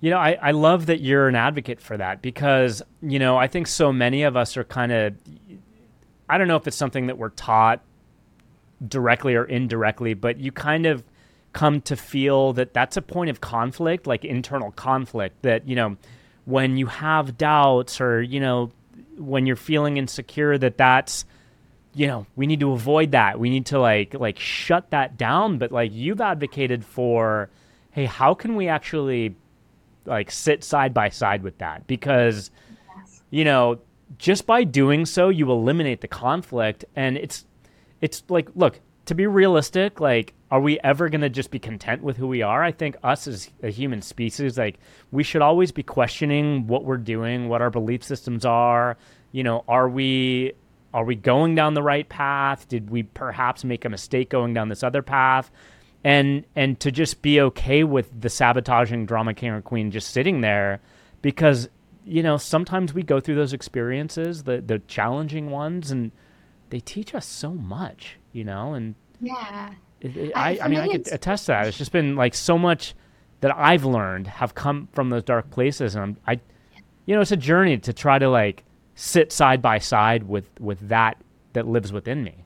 You 0.05 0.11
know, 0.11 0.19
I, 0.19 0.37
I 0.43 0.51
love 0.51 0.85
that 0.87 1.01
you're 1.01 1.29
an 1.29 1.35
advocate 1.35 1.81
for 1.81 1.97
that 1.97 2.21
because, 2.21 2.83
you 3.01 3.19
know, 3.19 3.39
I 3.39 3.47
think 3.47 3.67
so 3.67 3.91
many 3.91 4.25
of 4.25 4.37
us 4.37 4.55
are 4.59 4.65
kind 4.65 4.93
of, 4.93 5.15
I 6.29 6.37
don't 6.37 6.47
know 6.47 6.57
if 6.57 6.67
it's 6.67 6.77
something 6.77 7.07
that 7.07 7.17
we're 7.17 7.31
taught 7.31 7.81
directly 8.87 9.35
or 9.35 9.47
indirectly, 9.47 10.13
but 10.13 10.37
you 10.37 10.53
kind 10.53 10.85
of 10.85 11.03
come 11.55 11.81
to 11.81 11.97
feel 11.97 12.53
that 12.53 12.75
that's 12.75 12.99
a 12.99 13.01
point 13.01 13.31
of 13.31 13.41
conflict, 13.41 14.07
like 14.07 14.27
internal 14.27 14.73
conflict, 14.73 15.41
that, 15.41 15.67
you 15.67 15.75
know, 15.75 15.97
when 16.45 16.77
you 16.77 16.85
have 16.85 17.39
doubts 17.39 17.99
or, 17.99 18.21
you 18.21 18.41
know, 18.41 18.71
when 19.17 19.47
you're 19.47 19.57
feeling 19.57 19.97
insecure, 19.97 20.59
that 20.59 20.77
that's, 20.77 21.25
you 21.95 22.07
know, 22.07 22.27
we 22.37 22.47
need 22.47 22.61
to 22.61 22.73
avoid 22.73 23.13
that. 23.13 23.41
We 23.41 23.49
need 23.49 23.65
to 23.67 23.81
like, 23.81 24.13
like 24.13 24.39
shut 24.39 24.91
that 24.91 25.17
down. 25.17 25.57
But 25.57 25.73
like 25.73 25.95
you've 25.95 26.21
advocated 26.21 26.85
for, 26.85 27.49
hey, 27.93 28.05
how 28.05 28.35
can 28.35 28.55
we 28.55 28.69
actually 28.69 29.35
like 30.07 30.31
sit 30.31 30.65
side 30.65 30.95
by 30.95 31.09
side 31.09 31.43
with 31.43 31.59
that? 31.59 31.87
Because, 31.87 32.51
yes. 32.97 33.23
you 33.31 33.45
know, 33.45 33.79
just 34.19 34.47
by 34.47 34.65
doing 34.65 35.07
so, 35.07 35.29
you 35.29 35.51
eliminate 35.51 36.01
the 36.01 36.09
conflict. 36.09 36.85
And 36.95 37.17
it's, 37.17 37.47
it's 38.01 38.23
like, 38.29 38.49
look, 38.55 38.81
to 39.07 39.15
be 39.15 39.27
realistic, 39.27 40.01
like, 40.01 40.35
are 40.51 40.61
we 40.61 40.79
ever 40.81 41.09
going 41.09 41.21
to 41.21 41.29
just 41.29 41.51
be 41.51 41.59
content 41.59 42.03
with 42.03 42.17
who 42.17 42.27
we 42.27 42.43
are? 42.43 42.63
I 42.63 42.73
think 42.73 42.97
us 43.03 43.27
as 43.27 43.51
a 43.63 43.71
human 43.71 44.03
species, 44.03 44.57
like, 44.57 44.79
we 45.11 45.23
should 45.23 45.43
always 45.43 45.73
be 45.73 45.83
questioning 45.83 46.67
what 46.67 46.85
we're 46.85 46.97
doing, 46.97 47.49
what 47.49 47.61
our 47.61 47.71
belief 47.71 48.03
systems 48.05 48.45
are. 48.45 48.97
You 49.33 49.43
know, 49.43 49.65
are 49.67 49.89
we 49.89 50.53
are 50.95 51.05
we 51.05 51.17
going 51.17 51.57
down 51.57 51.75
the 51.75 51.83
right 51.83 52.09
path? 52.09 52.69
Did 52.69 52.89
we 52.89 53.03
perhaps 53.03 53.65
make 53.65 53.85
a 53.85 53.89
mistake 53.89 54.31
going 54.31 54.55
down 54.55 54.69
this 54.69 54.85
other 54.85 55.03
path? 55.03 55.51
And 56.05 56.45
and 56.55 56.79
to 56.81 56.93
just 56.93 57.23
be 57.23 57.41
okay 57.41 57.83
with 57.83 58.21
the 58.21 58.29
sabotaging 58.29 59.07
drama 59.07 59.33
king 59.35 59.51
or 59.51 59.63
queen 59.63 59.91
just 59.91 60.11
sitting 60.11 60.43
there, 60.43 60.81
because 61.23 61.69
you 62.05 62.23
know 62.23 62.37
sometimes 62.37 62.93
we 62.93 63.03
go 63.03 63.21
through 63.21 63.37
those 63.37 63.55
experiences, 63.55 64.45
the 64.45 64.61
the 64.61 64.81
challenging 64.81 65.51
ones, 65.51 65.91
and 65.91 66.13
they 66.69 66.81
teach 66.81 67.15
us 67.15 67.25
so 67.25 67.55
much 67.55 68.19
you 68.35 68.45
know, 68.45 68.75
and 68.75 68.97
yeah, 69.21 69.73
it, 70.01 70.17
it, 70.17 70.33
I, 70.35 70.59
I, 70.61 70.69
mean, 70.69 70.81
I 70.81 70.89
could 70.89 71.11
attest 71.13 71.47
to 71.47 71.53
that. 71.53 71.69
It's 71.69 71.79
just 71.79 71.93
been 71.93 72.17
like 72.17 72.35
so 72.35 72.59
much 72.59 72.95
that 73.41 73.57
I've 73.57 73.85
learned 73.85 74.27
have 74.27 74.55
come 74.55 74.89
from 74.93 75.09
those 75.09 75.23
dark 75.23 75.51
places, 75.51 75.95
and 75.95 76.03
I'm, 76.03 76.17
I, 76.27 76.41
you 77.07 77.15
know, 77.15 77.21
it's 77.21 77.33
a 77.33 77.37
journey 77.37 77.79
to 77.79 77.93
try 77.93 78.19
to 78.19 78.29
like 78.29 78.65
sit 78.97 79.33
side 79.33 79.63
by 79.63 79.79
side 79.79 80.25
with 80.25 80.51
with 80.61 80.89
that 80.89 81.17
that 81.53 81.67
lives 81.67 81.93
within 81.93 82.25
me. 82.25 82.44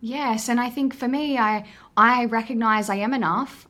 Yes, 0.00 0.48
and 0.48 0.58
I 0.58 0.70
think 0.70 0.94
for 0.94 1.08
me, 1.08 1.38
I 1.38 1.64
I 1.96 2.24
recognize 2.24 2.88
I 2.88 2.96
am 2.96 3.12
enough. 3.12 3.68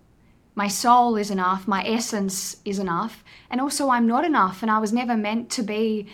My 0.54 0.68
soul 0.68 1.16
is 1.16 1.30
enough. 1.30 1.66
My 1.66 1.84
essence 1.84 2.56
is 2.64 2.78
enough, 2.78 3.24
and 3.50 3.60
also 3.60 3.90
I'm 3.90 4.06
not 4.06 4.24
enough, 4.24 4.62
and 4.62 4.70
I 4.70 4.78
was 4.78 4.92
never 4.92 5.16
meant 5.16 5.50
to 5.50 5.62
be 5.62 6.06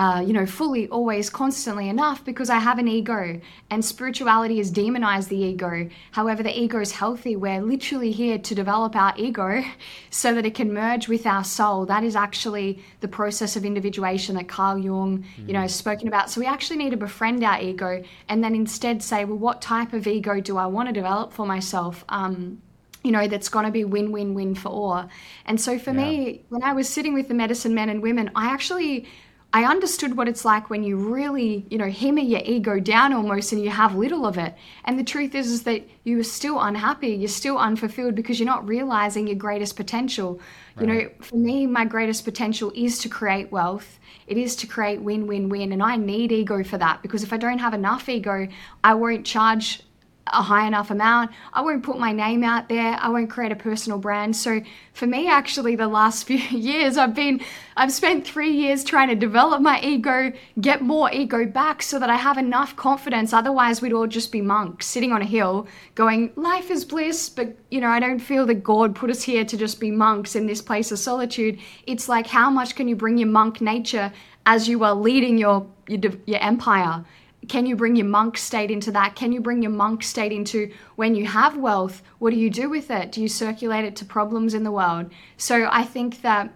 uh, 0.00 0.18
you 0.18 0.32
know, 0.32 0.46
fully, 0.46 0.88
always, 0.88 1.28
constantly 1.28 1.86
enough 1.86 2.24
because 2.24 2.48
I 2.48 2.56
have 2.56 2.78
an 2.78 2.88
ego 2.88 3.38
and 3.68 3.84
spirituality 3.84 4.56
has 4.56 4.70
demonized 4.70 5.28
the 5.28 5.36
ego. 5.36 5.90
However, 6.12 6.42
the 6.42 6.58
ego 6.58 6.80
is 6.80 6.92
healthy. 6.92 7.36
We're 7.36 7.60
literally 7.60 8.10
here 8.10 8.38
to 8.38 8.54
develop 8.54 8.96
our 8.96 9.12
ego 9.18 9.62
so 10.10 10.32
that 10.32 10.46
it 10.46 10.54
can 10.54 10.72
merge 10.72 11.06
with 11.06 11.26
our 11.26 11.44
soul. 11.44 11.84
That 11.84 12.02
is 12.02 12.16
actually 12.16 12.82
the 13.00 13.08
process 13.08 13.56
of 13.56 13.66
individuation 13.66 14.36
that 14.36 14.48
Carl 14.48 14.78
Jung, 14.78 15.18
mm. 15.18 15.46
you 15.46 15.52
know, 15.52 15.60
has 15.60 15.74
spoken 15.74 16.08
about. 16.08 16.30
So 16.30 16.40
we 16.40 16.46
actually 16.46 16.78
need 16.78 16.92
to 16.92 16.96
befriend 16.96 17.44
our 17.44 17.60
ego 17.60 18.02
and 18.30 18.42
then 18.42 18.54
instead 18.54 19.02
say, 19.02 19.26
well, 19.26 19.36
what 19.36 19.60
type 19.60 19.92
of 19.92 20.06
ego 20.06 20.40
do 20.40 20.56
I 20.56 20.64
want 20.64 20.88
to 20.88 20.94
develop 20.94 21.30
for 21.30 21.44
myself? 21.44 22.06
Um, 22.08 22.62
you 23.04 23.12
know, 23.12 23.28
that's 23.28 23.50
going 23.50 23.66
to 23.66 23.70
be 23.70 23.84
win 23.84 24.12
win 24.12 24.32
win 24.32 24.54
for 24.54 24.70
all. 24.70 25.10
And 25.44 25.60
so 25.60 25.78
for 25.78 25.90
yeah. 25.90 26.04
me, 26.04 26.44
when 26.48 26.62
I 26.62 26.72
was 26.72 26.88
sitting 26.88 27.12
with 27.12 27.28
the 27.28 27.34
medicine 27.34 27.74
men 27.74 27.90
and 27.90 28.00
women, 28.00 28.30
I 28.34 28.46
actually 28.46 29.06
I 29.52 29.64
understood 29.64 30.16
what 30.16 30.28
it's 30.28 30.44
like 30.44 30.70
when 30.70 30.84
you 30.84 30.96
really, 30.96 31.66
you 31.70 31.78
know, 31.78 31.90
hammer 31.90 32.20
your 32.20 32.40
ego 32.44 32.78
down 32.78 33.12
almost 33.12 33.52
and 33.52 33.60
you 33.60 33.70
have 33.70 33.96
little 33.96 34.24
of 34.24 34.38
it. 34.38 34.54
And 34.84 34.96
the 34.96 35.02
truth 35.02 35.34
is, 35.34 35.50
is 35.50 35.64
that 35.64 35.88
you 36.04 36.20
are 36.20 36.24
still 36.24 36.60
unhappy, 36.60 37.08
you're 37.08 37.28
still 37.28 37.58
unfulfilled 37.58 38.14
because 38.14 38.38
you're 38.38 38.46
not 38.46 38.68
realizing 38.68 39.26
your 39.26 39.36
greatest 39.36 39.74
potential. 39.74 40.40
Right. 40.76 40.86
You 40.88 40.94
know, 40.94 41.10
for 41.20 41.36
me, 41.36 41.66
my 41.66 41.84
greatest 41.84 42.24
potential 42.24 42.72
is 42.76 42.98
to 43.00 43.08
create 43.08 43.50
wealth. 43.50 43.98
It 44.28 44.36
is 44.36 44.54
to 44.56 44.68
create 44.68 45.00
win 45.00 45.26
win 45.26 45.48
win. 45.48 45.72
And 45.72 45.82
I 45.82 45.96
need 45.96 46.30
ego 46.30 46.62
for 46.62 46.78
that 46.78 47.02
because 47.02 47.24
if 47.24 47.32
I 47.32 47.36
don't 47.36 47.58
have 47.58 47.74
enough 47.74 48.08
ego, 48.08 48.46
I 48.84 48.94
won't 48.94 49.26
charge 49.26 49.82
a 50.32 50.42
high 50.42 50.66
enough 50.66 50.90
amount. 50.90 51.30
I 51.52 51.62
won't 51.62 51.82
put 51.82 51.98
my 51.98 52.12
name 52.12 52.42
out 52.42 52.68
there. 52.68 52.96
I 53.00 53.08
won't 53.08 53.30
create 53.30 53.52
a 53.52 53.56
personal 53.56 53.98
brand. 53.98 54.36
So 54.36 54.60
for 54.92 55.06
me, 55.06 55.28
actually, 55.28 55.76
the 55.76 55.88
last 55.88 56.24
few 56.26 56.38
years, 56.38 56.96
I've 56.96 57.14
been, 57.14 57.40
I've 57.76 57.92
spent 57.92 58.26
three 58.26 58.50
years 58.50 58.84
trying 58.84 59.08
to 59.08 59.14
develop 59.14 59.60
my 59.62 59.80
ego, 59.80 60.32
get 60.60 60.82
more 60.82 61.10
ego 61.12 61.46
back 61.46 61.82
so 61.82 61.98
that 61.98 62.10
I 62.10 62.16
have 62.16 62.38
enough 62.38 62.76
confidence. 62.76 63.32
Otherwise, 63.32 63.80
we'd 63.80 63.92
all 63.92 64.06
just 64.06 64.32
be 64.32 64.40
monks 64.40 64.86
sitting 64.86 65.12
on 65.12 65.22
a 65.22 65.26
hill 65.26 65.66
going, 65.94 66.32
life 66.36 66.70
is 66.70 66.84
bliss. 66.84 67.28
But, 67.28 67.56
you 67.70 67.80
know, 67.80 67.88
I 67.88 68.00
don't 68.00 68.18
feel 68.18 68.46
that 68.46 68.62
God 68.62 68.94
put 68.94 69.10
us 69.10 69.22
here 69.22 69.44
to 69.44 69.56
just 69.56 69.80
be 69.80 69.90
monks 69.90 70.36
in 70.36 70.46
this 70.46 70.62
place 70.62 70.92
of 70.92 70.98
solitude. 70.98 71.58
It's 71.86 72.08
like, 72.08 72.26
how 72.26 72.50
much 72.50 72.74
can 72.74 72.88
you 72.88 72.96
bring 72.96 73.18
your 73.18 73.28
monk 73.28 73.60
nature 73.60 74.12
as 74.46 74.68
you 74.68 74.84
are 74.84 74.94
leading 74.94 75.38
your, 75.38 75.66
your, 75.88 76.12
your 76.26 76.42
empire? 76.42 77.04
Can 77.50 77.66
you 77.66 77.74
bring 77.74 77.96
your 77.96 78.06
monk 78.06 78.38
state 78.38 78.70
into 78.70 78.92
that? 78.92 79.16
Can 79.16 79.32
you 79.32 79.40
bring 79.40 79.60
your 79.60 79.72
monk 79.72 80.04
state 80.04 80.30
into 80.30 80.70
when 80.94 81.16
you 81.16 81.26
have 81.26 81.56
wealth? 81.56 82.00
What 82.20 82.30
do 82.30 82.36
you 82.36 82.48
do 82.48 82.70
with 82.70 82.92
it? 82.92 83.10
Do 83.10 83.20
you 83.20 83.26
circulate 83.26 83.84
it 83.84 83.96
to 83.96 84.04
problems 84.04 84.54
in 84.54 84.62
the 84.62 84.70
world? 84.70 85.10
So 85.36 85.68
I 85.68 85.82
think 85.82 86.22
that 86.22 86.52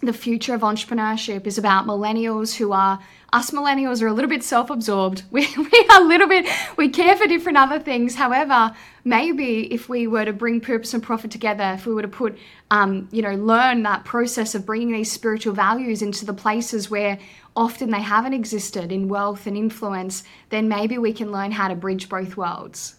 the 0.00 0.14
future 0.14 0.54
of 0.54 0.62
entrepreneurship 0.62 1.46
is 1.46 1.58
about 1.58 1.84
millennials 1.84 2.54
who 2.56 2.72
are 2.72 2.98
us 3.32 3.50
millennials 3.50 4.00
are 4.00 4.06
a 4.06 4.12
little 4.12 4.28
bit 4.28 4.44
self-absorbed 4.44 5.24
we, 5.30 5.46
we 5.56 5.86
are 5.90 6.00
a 6.00 6.04
little 6.04 6.28
bit 6.28 6.46
we 6.76 6.88
care 6.88 7.16
for 7.16 7.26
different 7.26 7.58
other 7.58 7.80
things 7.80 8.14
however 8.14 8.72
maybe 9.04 9.72
if 9.72 9.88
we 9.88 10.06
were 10.06 10.24
to 10.24 10.32
bring 10.32 10.60
purpose 10.60 10.94
and 10.94 11.02
profit 11.02 11.32
together 11.32 11.72
if 11.74 11.84
we 11.84 11.92
were 11.92 12.02
to 12.02 12.08
put 12.08 12.38
um, 12.70 13.08
you 13.10 13.22
know 13.22 13.34
learn 13.34 13.82
that 13.82 14.04
process 14.04 14.54
of 14.54 14.64
bringing 14.64 14.92
these 14.92 15.10
spiritual 15.10 15.52
values 15.52 16.00
into 16.00 16.24
the 16.24 16.32
places 16.32 16.88
where 16.88 17.18
often 17.58 17.90
they 17.90 18.00
haven't 18.00 18.34
existed 18.34 18.92
in 18.92 19.08
wealth 19.08 19.48
and 19.48 19.56
influence 19.56 20.22
then 20.48 20.68
maybe 20.68 20.96
we 20.96 21.12
can 21.12 21.32
learn 21.32 21.50
how 21.50 21.66
to 21.66 21.74
bridge 21.74 22.08
both 22.08 22.36
worlds 22.36 22.94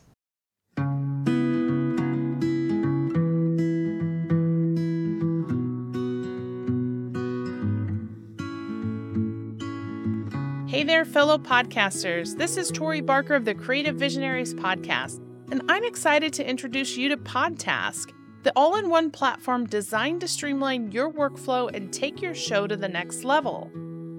Hey 10.68 10.84
there, 10.84 11.04
fellow 11.04 11.38
podcasters. 11.38 12.38
This 12.38 12.56
is 12.56 12.70
Tori 12.70 13.01
Barker 13.01 13.34
of 13.36 13.44
the 13.44 13.56
Creative 13.56 13.96
Visionaries 13.96 14.54
Podcast, 14.54 15.20
and 15.51 15.63
I'm 15.68 15.84
excited 15.84 16.32
to 16.34 16.48
introduce 16.48 16.96
you 16.96 17.10
to 17.10 17.18
Podtask, 17.18 18.13
the 18.44 18.54
all 18.56 18.75
in 18.75 18.89
one 18.89 19.10
platform 19.10 19.66
designed 19.66 20.22
to 20.22 20.28
streamline 20.28 20.92
your 20.92 21.12
workflow 21.12 21.74
and 21.74 21.92
take 21.92 22.22
your 22.22 22.36
show 22.36 22.68
to 22.68 22.78
the 22.78 22.88
next 22.88 23.24
level. 23.24 23.72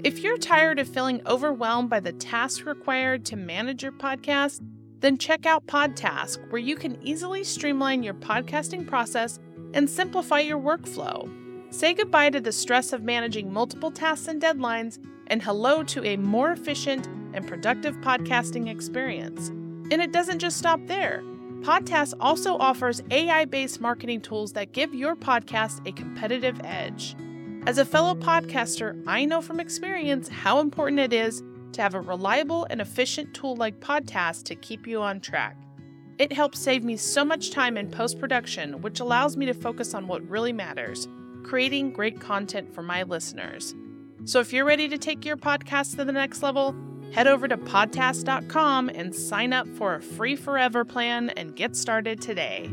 If 0.02 0.21
you're 0.21 0.38
tired 0.38 0.78
of 0.78 0.88
feeling 0.88 1.21
overwhelmed 1.26 1.90
by 1.90 2.00
the 2.00 2.14
tasks 2.14 2.62
required 2.62 3.26
to 3.26 3.37
manage 3.37 3.83
your 3.83 3.92
podcast, 3.92 4.62
then 5.00 5.19
check 5.19 5.45
out 5.45 5.66
Podtask, 5.66 6.38
where 6.50 6.61
you 6.61 6.75
can 6.75 6.97
easily 7.07 7.45
streamline 7.45 8.02
your 8.02 8.14
podcasting 8.14 8.87
process 8.87 9.38
and 9.75 9.90
simplify 9.90 10.40
your 10.40 10.59
workflow. 10.59 11.28
Say 11.71 11.92
goodbye 11.92 12.30
to 12.30 12.40
the 12.40 12.50
stress 12.50 12.95
of 12.95 13.02
managing 13.02 13.52
multiple 13.52 13.90
tasks 13.90 14.26
and 14.26 14.40
deadlines, 14.40 14.99
and 15.26 15.42
hello 15.42 15.83
to 15.83 16.02
a 16.07 16.16
more 16.16 16.52
efficient 16.52 17.07
and 17.35 17.47
productive 17.47 17.95
podcasting 17.97 18.71
experience. 18.71 19.49
And 19.49 20.00
it 20.00 20.12
doesn't 20.12 20.38
just 20.38 20.57
stop 20.57 20.80
there. 20.87 21.23
Podtask 21.61 22.14
also 22.21 22.57
offers 22.57 23.02
AI 23.11 23.45
based 23.45 23.83
marketing 23.83 24.23
tools 24.23 24.54
that 24.54 24.73
give 24.73 24.95
your 24.95 25.14
podcast 25.14 25.87
a 25.87 25.92
competitive 25.92 26.59
edge. 26.64 27.14
As 27.66 27.76
a 27.76 27.84
fellow 27.84 28.14
podcaster, 28.14 29.02
I 29.06 29.26
know 29.26 29.42
from 29.42 29.60
experience 29.60 30.28
how 30.28 30.60
important 30.60 30.98
it 30.98 31.12
is 31.12 31.42
to 31.72 31.82
have 31.82 31.94
a 31.94 32.00
reliable 32.00 32.66
and 32.70 32.80
efficient 32.80 33.34
tool 33.34 33.54
like 33.54 33.80
Podtask 33.80 34.44
to 34.44 34.54
keep 34.54 34.86
you 34.86 35.02
on 35.02 35.20
track. 35.20 35.56
It 36.18 36.32
helps 36.32 36.58
save 36.58 36.84
me 36.84 36.96
so 36.96 37.24
much 37.24 37.50
time 37.50 37.76
in 37.76 37.90
post 37.90 38.18
production, 38.18 38.80
which 38.80 39.00
allows 39.00 39.36
me 39.36 39.46
to 39.46 39.54
focus 39.54 39.94
on 39.94 40.08
what 40.08 40.28
really 40.28 40.52
matters 40.52 41.06
creating 41.42 41.90
great 41.92 42.20
content 42.20 42.72
for 42.74 42.82
my 42.82 43.02
listeners. 43.02 43.74
So 44.24 44.40
if 44.40 44.52
you're 44.52 44.66
ready 44.66 44.88
to 44.88 44.98
take 44.98 45.24
your 45.24 45.36
podcast 45.38 45.96
to 45.96 46.04
the 46.04 46.12
next 46.12 46.42
level, 46.42 46.74
head 47.12 47.26
over 47.26 47.48
to 47.48 47.56
podtask.com 47.56 48.90
and 48.90 49.14
sign 49.14 49.52
up 49.52 49.66
for 49.68 49.94
a 49.94 50.02
free 50.02 50.36
forever 50.36 50.84
plan 50.84 51.30
and 51.30 51.56
get 51.56 51.74
started 51.74 52.20
today. 52.20 52.70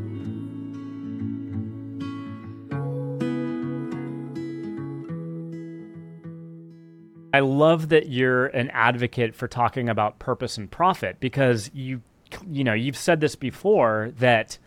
I 7.37 7.41
love 7.41 7.89
that 7.89 8.09
you're 8.09 8.47
an 8.47 8.71
advocate 8.71 9.35
for 9.35 9.47
talking 9.47 9.89
about 9.89 10.17
purpose 10.17 10.57
and 10.57 10.71
profit 10.71 11.19
because 11.19 11.69
you 11.71 12.01
you 12.49 12.63
know, 12.63 12.73
you've 12.73 12.97
said 12.97 13.21
this 13.21 13.35
before 13.35 14.11
that 14.17 14.57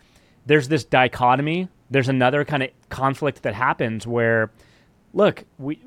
there's 0.45 0.69
this 0.69 0.85
dichotomy, 0.85 1.67
there's 1.89 2.07
another 2.07 2.45
kind 2.45 2.63
of 2.63 2.69
conflict 2.87 3.43
that 3.43 3.53
happens 3.55 4.07
where 4.07 4.51
look, 5.13 5.43
we 5.57 5.79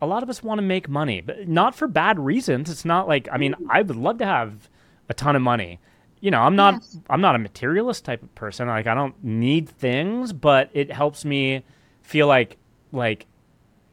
a 0.00 0.06
lot 0.06 0.22
of 0.22 0.30
us 0.30 0.40
want 0.40 0.58
to 0.58 0.62
make 0.62 0.88
money, 0.88 1.20
but 1.20 1.48
not 1.48 1.74
for 1.74 1.88
bad 1.88 2.20
reasons. 2.20 2.70
It's 2.70 2.84
not 2.84 3.08
like 3.08 3.28
I 3.32 3.36
mean, 3.36 3.56
I 3.68 3.82
would 3.82 3.96
love 3.96 4.18
to 4.18 4.24
have 4.24 4.70
a 5.08 5.14
ton 5.14 5.34
of 5.34 5.42
money. 5.42 5.80
You 6.20 6.30
know, 6.30 6.42
I'm 6.42 6.54
not 6.54 6.74
yes. 6.74 6.96
I'm 7.10 7.20
not 7.20 7.34
a 7.34 7.40
materialist 7.40 8.04
type 8.04 8.22
of 8.22 8.32
person. 8.36 8.68
Like 8.68 8.86
I 8.86 8.94
don't 8.94 9.16
need 9.24 9.68
things, 9.68 10.32
but 10.32 10.70
it 10.74 10.92
helps 10.92 11.24
me 11.24 11.64
feel 12.02 12.28
like 12.28 12.56
like 12.92 13.26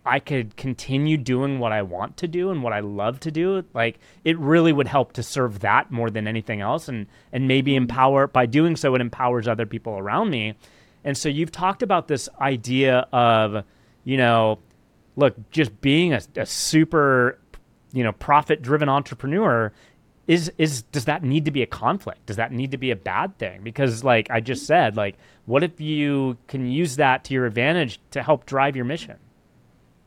I 0.06 0.20
could 0.20 0.56
continue 0.56 1.18
doing 1.18 1.60
what 1.60 1.72
I 1.72 1.82
want 1.82 2.18
to 2.18 2.28
do 2.28 2.52
and 2.52 2.62
what 2.62 2.74
I 2.74 2.82
love 2.82 3.20
to 3.22 3.32
do, 3.32 3.64
like 3.74 4.00
it 4.24 4.38
really 4.38 4.72
would 4.72 4.88
help 4.88 5.14
to 5.14 5.24
serve 5.24 5.60
that 5.60 5.92
more 5.92 6.10
than 6.10 6.28
anything 6.28 6.62
else 6.62 6.88
and 6.88 7.08
and 7.32 7.48
maybe 7.48 7.72
mm-hmm. 7.72 7.84
empower 7.84 8.28
by 8.28 8.46
doing 8.46 8.76
so 8.76 8.94
it 8.96 9.02
empowers 9.02 9.48
other 9.48 9.66
people 9.66 9.98
around 9.98 10.30
me. 10.30 10.56
And 11.04 11.18
so 11.18 11.30
you've 11.30 11.52
talked 11.52 11.84
about 11.84 12.08
this 12.08 12.30
idea 12.40 13.08
of, 13.12 13.64
you 14.04 14.18
know, 14.18 14.60
look, 15.16 15.36
just 15.52 15.80
being 15.82 16.14
a, 16.14 16.22
a 16.36 16.46
super, 16.46 17.40
you 17.94 18.04
know, 18.04 18.12
profit 18.12 18.62
driven 18.62 18.90
entrepreneur 18.90 19.72
is 20.28 20.52
is 20.58 20.82
does 20.84 21.06
that 21.06 21.24
need 21.24 21.46
to 21.46 21.52
be 21.52 21.62
a 21.62 21.68
conflict? 21.68 22.26
Does 22.26 22.38
that 22.38 22.52
need 22.52 22.72
to 22.72 22.78
be 22.78 22.92
a 22.92 22.96
bad 22.96 23.38
thing? 23.38 23.62
Because 23.64 24.04
like 24.04 24.30
I 24.30 24.40
just 24.40 24.66
said, 24.66 24.96
like 24.96 25.18
what 25.46 25.64
if 25.64 25.80
you 25.80 26.38
can 26.48 26.68
use 26.68 26.96
that 26.98 27.24
to 27.26 27.34
your 27.34 27.46
advantage 27.46 28.00
to 28.12 28.24
help 28.24 28.46
drive 28.46 28.76
your 28.76 28.86
mission? 28.86 29.18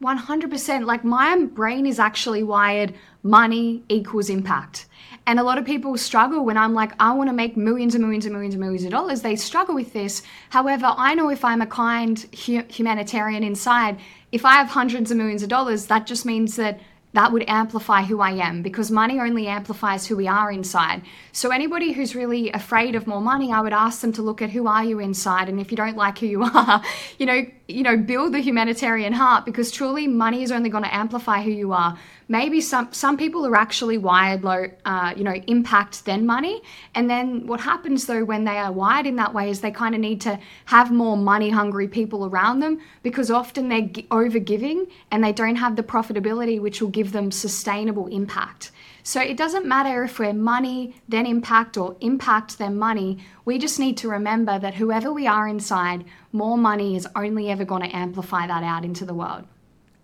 100%. 0.03 0.85
Like 0.85 1.05
my 1.05 1.45
brain 1.45 1.87
is 1.87 1.99
actually 1.99 2.43
wired 2.43 2.95
money 3.23 3.83
equals 3.89 4.31
impact. 4.31 4.87
And 5.27 5.39
a 5.39 5.43
lot 5.43 5.59
of 5.59 5.67
people 5.67 5.97
struggle 5.99 6.45
when 6.45 6.57
I'm 6.57 6.73
like, 6.73 6.93
I 6.99 7.13
want 7.13 7.29
to 7.29 7.35
make 7.35 7.57
millions 7.57 7.95
and 7.95 8.03
millions 8.03 8.25
and 8.25 8.33
millions 8.33 8.55
and 8.55 8.63
millions 8.63 8.85
of 8.85 8.91
dollars. 8.91 9.21
They 9.21 9.37
struggle 9.37 9.75
with 9.75 9.93
this. 9.93 10.23
However, 10.51 10.95
I 10.97 11.15
know 11.15 11.29
if 11.29 11.45
I'm 11.45 11.61
a 11.61 11.67
kind 11.67 12.19
humanitarian 12.33 13.43
inside, 13.43 13.99
if 14.33 14.47
I 14.47 14.53
have 14.55 14.69
hundreds 14.69 15.11
of 15.11 15.19
millions 15.19 15.43
of 15.43 15.51
dollars, 15.51 15.87
that 15.87 16.07
just 16.07 16.25
means 16.25 16.57
that 16.57 16.81
that 17.15 17.33
would 17.33 17.45
amplify 17.49 18.03
who 18.03 18.21
I 18.21 18.33
am 18.33 18.63
because 18.63 18.91
money 18.91 19.19
only 19.19 19.47
amplifies 19.47 20.07
who 20.07 20.17
we 20.17 20.29
are 20.29 20.53
inside. 20.53 21.03
So 21.33 21.51
anybody 21.51 21.93
who's 21.93 22.15
really 22.15 22.51
afraid 22.51 22.95
of 22.95 23.07
more 23.07 23.21
money, 23.21 23.51
I 23.53 23.61
would 23.61 23.73
ask 23.73 24.03
them 24.03 24.13
to 24.15 24.23
look 24.23 24.43
at 24.43 24.51
who 24.51 24.67
are 24.67 24.85
you 24.85 24.99
inside 24.99 25.49
and 25.49 25.59
if 25.59 25.71
you 25.71 25.77
don't 25.77 25.97
like 25.97 26.19
who 26.19 26.27
you 26.27 26.43
are, 26.55 26.83
you 27.19 27.27
know, 27.27 27.47
you 27.67 27.83
know, 27.83 27.97
build 27.97 28.35
the 28.35 28.41
humanitarian 28.41 29.15
heart 29.15 29.47
because 29.47 29.71
truly 29.71 30.07
money 30.07 30.43
is 30.43 30.53
only 30.53 30.69
going 30.69 30.85
to 30.85 30.95
amplify 30.95 31.43
who 31.43 31.51
you 31.51 31.73
are 31.73 31.99
maybe 32.29 32.61
some 32.61 32.93
some 32.93 33.17
people 33.17 33.45
are 33.47 33.57
actually 33.57 33.99
wired 33.99 34.45
low 34.45 34.67
uh, 34.85 35.13
you 35.17 35.25
know 35.25 35.35
impact 35.47 36.05
then 36.05 36.27
money 36.27 36.63
and 36.95 37.09
then 37.11 37.47
what 37.47 37.61
happens 37.61 38.07
though 38.07 38.25
when 38.25 38.45
they 38.45 38.59
are 38.59 38.71
wired 38.71 39.07
in 39.07 39.17
that 39.17 39.35
way 39.35 39.51
is 39.51 39.61
they 39.61 39.71
kind 39.71 39.95
of 39.95 40.01
need 40.01 40.21
to 40.21 40.39
have 40.67 40.93
more 40.93 41.17
money 41.17 41.51
hungry 41.51 41.89
people 41.89 42.27
around 42.27 42.61
them 42.61 42.79
because 43.03 43.31
often 43.31 43.69
they're 43.69 43.89
over 44.11 44.39
giving 44.39 44.87
and 45.11 45.25
they 45.25 45.33
don't 45.33 45.57
have 45.57 45.77
the 45.77 45.83
profitability 45.83 46.61
which 46.61 46.81
will 46.81 46.91
give 46.91 47.13
them 47.13 47.31
sustainable 47.31 48.07
impact 48.09 48.71
so 49.09 49.23
it 49.23 49.39
doesn't 49.39 49.65
matter 49.65 50.05
if 50.05 50.19
we're 50.19 50.35
money, 50.35 50.95
then 51.09 51.25
impact, 51.25 51.79
or 51.79 51.97
impact, 52.03 52.59
then 52.59 52.77
money. 52.77 53.25
We 53.47 53.57
just 53.57 53.81
need 53.81 53.97
to 53.99 54.09
remember 54.11 54.59
that 54.59 54.75
whoever 54.75 55.11
we 55.11 55.27
are 55.27 55.49
inside, 55.49 56.05
more 56.31 56.59
money 56.59 56.95
is 56.95 57.09
only 57.17 57.51
ever 57.51 57.65
going 57.65 57.89
to 57.89 57.97
amplify 57.97 58.47
that 58.47 58.63
out 58.63 58.85
into 58.85 59.07
the 59.07 59.15
world. 59.15 59.47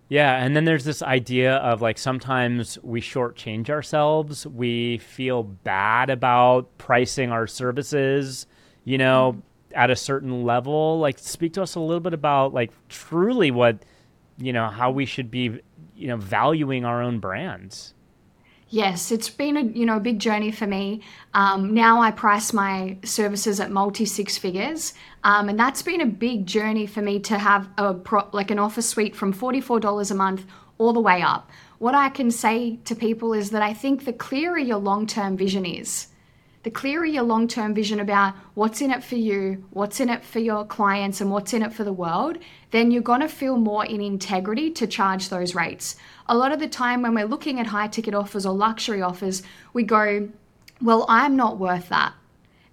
Yeah, 0.07 0.43
and 0.43 0.55
then 0.55 0.65
there's 0.65 0.83
this 0.83 1.01
idea 1.01 1.55
of 1.55 1.81
like 1.81 1.97
sometimes 1.97 2.77
we 2.83 3.01
shortchange 3.01 3.69
ourselves. 3.69 4.45
We 4.45 4.99
feel 4.99 5.41
bad 5.43 6.11
about 6.11 6.77
pricing 6.77 7.31
our 7.31 7.47
services, 7.47 8.45
you 8.83 8.99
know, 8.99 9.41
at 9.73 9.89
a 9.89 9.95
certain 9.95 10.43
level. 10.43 10.99
Like, 10.99 11.17
speak 11.17 11.53
to 11.53 11.63
us 11.63 11.73
a 11.73 11.79
little 11.79 11.99
bit 11.99 12.13
about 12.13 12.53
like 12.53 12.71
truly 12.87 13.49
what, 13.49 13.79
you 14.37 14.53
know, 14.53 14.67
how 14.69 14.91
we 14.91 15.07
should 15.07 15.31
be, 15.31 15.59
you 15.95 16.07
know, 16.07 16.17
valuing 16.17 16.85
our 16.85 17.01
own 17.01 17.19
brands. 17.19 17.94
Yes, 18.75 19.09
it's 19.09 19.29
been 19.29 19.55
a 19.55 19.61
you 19.61 19.85
know 19.85 19.95
a 19.95 20.01
big 20.01 20.19
journey 20.19 20.51
for 20.51 20.67
me. 20.67 20.99
Um, 21.33 21.73
now 21.73 22.01
I 22.01 22.11
price 22.11 22.51
my 22.51 22.97
services 23.05 23.61
at 23.61 23.71
multi 23.71 24.03
six 24.03 24.37
figures, 24.37 24.93
um, 25.23 25.47
and 25.47 25.57
that's 25.57 25.81
been 25.81 26.01
a 26.01 26.05
big 26.05 26.45
journey 26.45 26.85
for 26.85 27.01
me 27.01 27.21
to 27.21 27.37
have 27.37 27.69
a 27.77 27.93
pro, 27.93 28.27
like 28.33 28.51
an 28.51 28.59
offer 28.59 28.81
suite 28.81 29.15
from 29.15 29.31
forty 29.31 29.61
four 29.61 29.79
dollars 29.79 30.11
a 30.11 30.15
month 30.15 30.45
all 30.77 30.91
the 30.91 30.99
way 30.99 31.21
up. 31.21 31.49
What 31.77 31.95
I 31.95 32.09
can 32.09 32.29
say 32.29 32.75
to 32.83 32.95
people 32.95 33.31
is 33.31 33.51
that 33.51 33.61
I 33.61 33.73
think 33.73 34.03
the 34.03 34.11
clearer 34.11 34.57
your 34.57 34.79
long 34.79 35.07
term 35.07 35.37
vision 35.37 35.65
is, 35.65 36.07
the 36.65 36.71
clearer 36.71 37.05
your 37.05 37.21
long 37.21 37.47
term 37.47 37.75
vision 37.75 37.99
about 37.99 38.33
what's 38.55 38.81
in 38.81 38.89
it 38.89 39.03
for 39.03 39.17
you, 39.17 39.63
what's 39.69 39.99
in 39.99 40.09
it 40.09 40.25
for 40.25 40.39
your 40.39 40.65
clients, 40.65 41.21
and 41.21 41.29
what's 41.29 41.53
in 41.53 41.61
it 41.61 41.71
for 41.71 41.83
the 41.83 41.93
world, 41.93 42.39
then 42.71 42.89
you're 42.89 43.03
going 43.03 43.21
to 43.21 43.27
feel 43.27 43.55
more 43.55 43.85
in 43.85 44.01
integrity 44.01 44.71
to 44.71 44.87
charge 44.87 45.29
those 45.29 45.53
rates. 45.53 45.95
A 46.25 46.35
lot 46.35 46.51
of 46.51 46.59
the 46.59 46.67
time, 46.67 47.03
when 47.03 47.13
we're 47.13 47.27
looking 47.27 47.59
at 47.59 47.67
high 47.67 47.87
ticket 47.87 48.15
offers 48.15 48.47
or 48.47 48.53
luxury 48.55 49.03
offers, 49.03 49.43
we 49.73 49.83
go, 49.83 50.27
Well, 50.81 51.05
I'm 51.07 51.35
not 51.35 51.59
worth 51.59 51.89
that. 51.89 52.13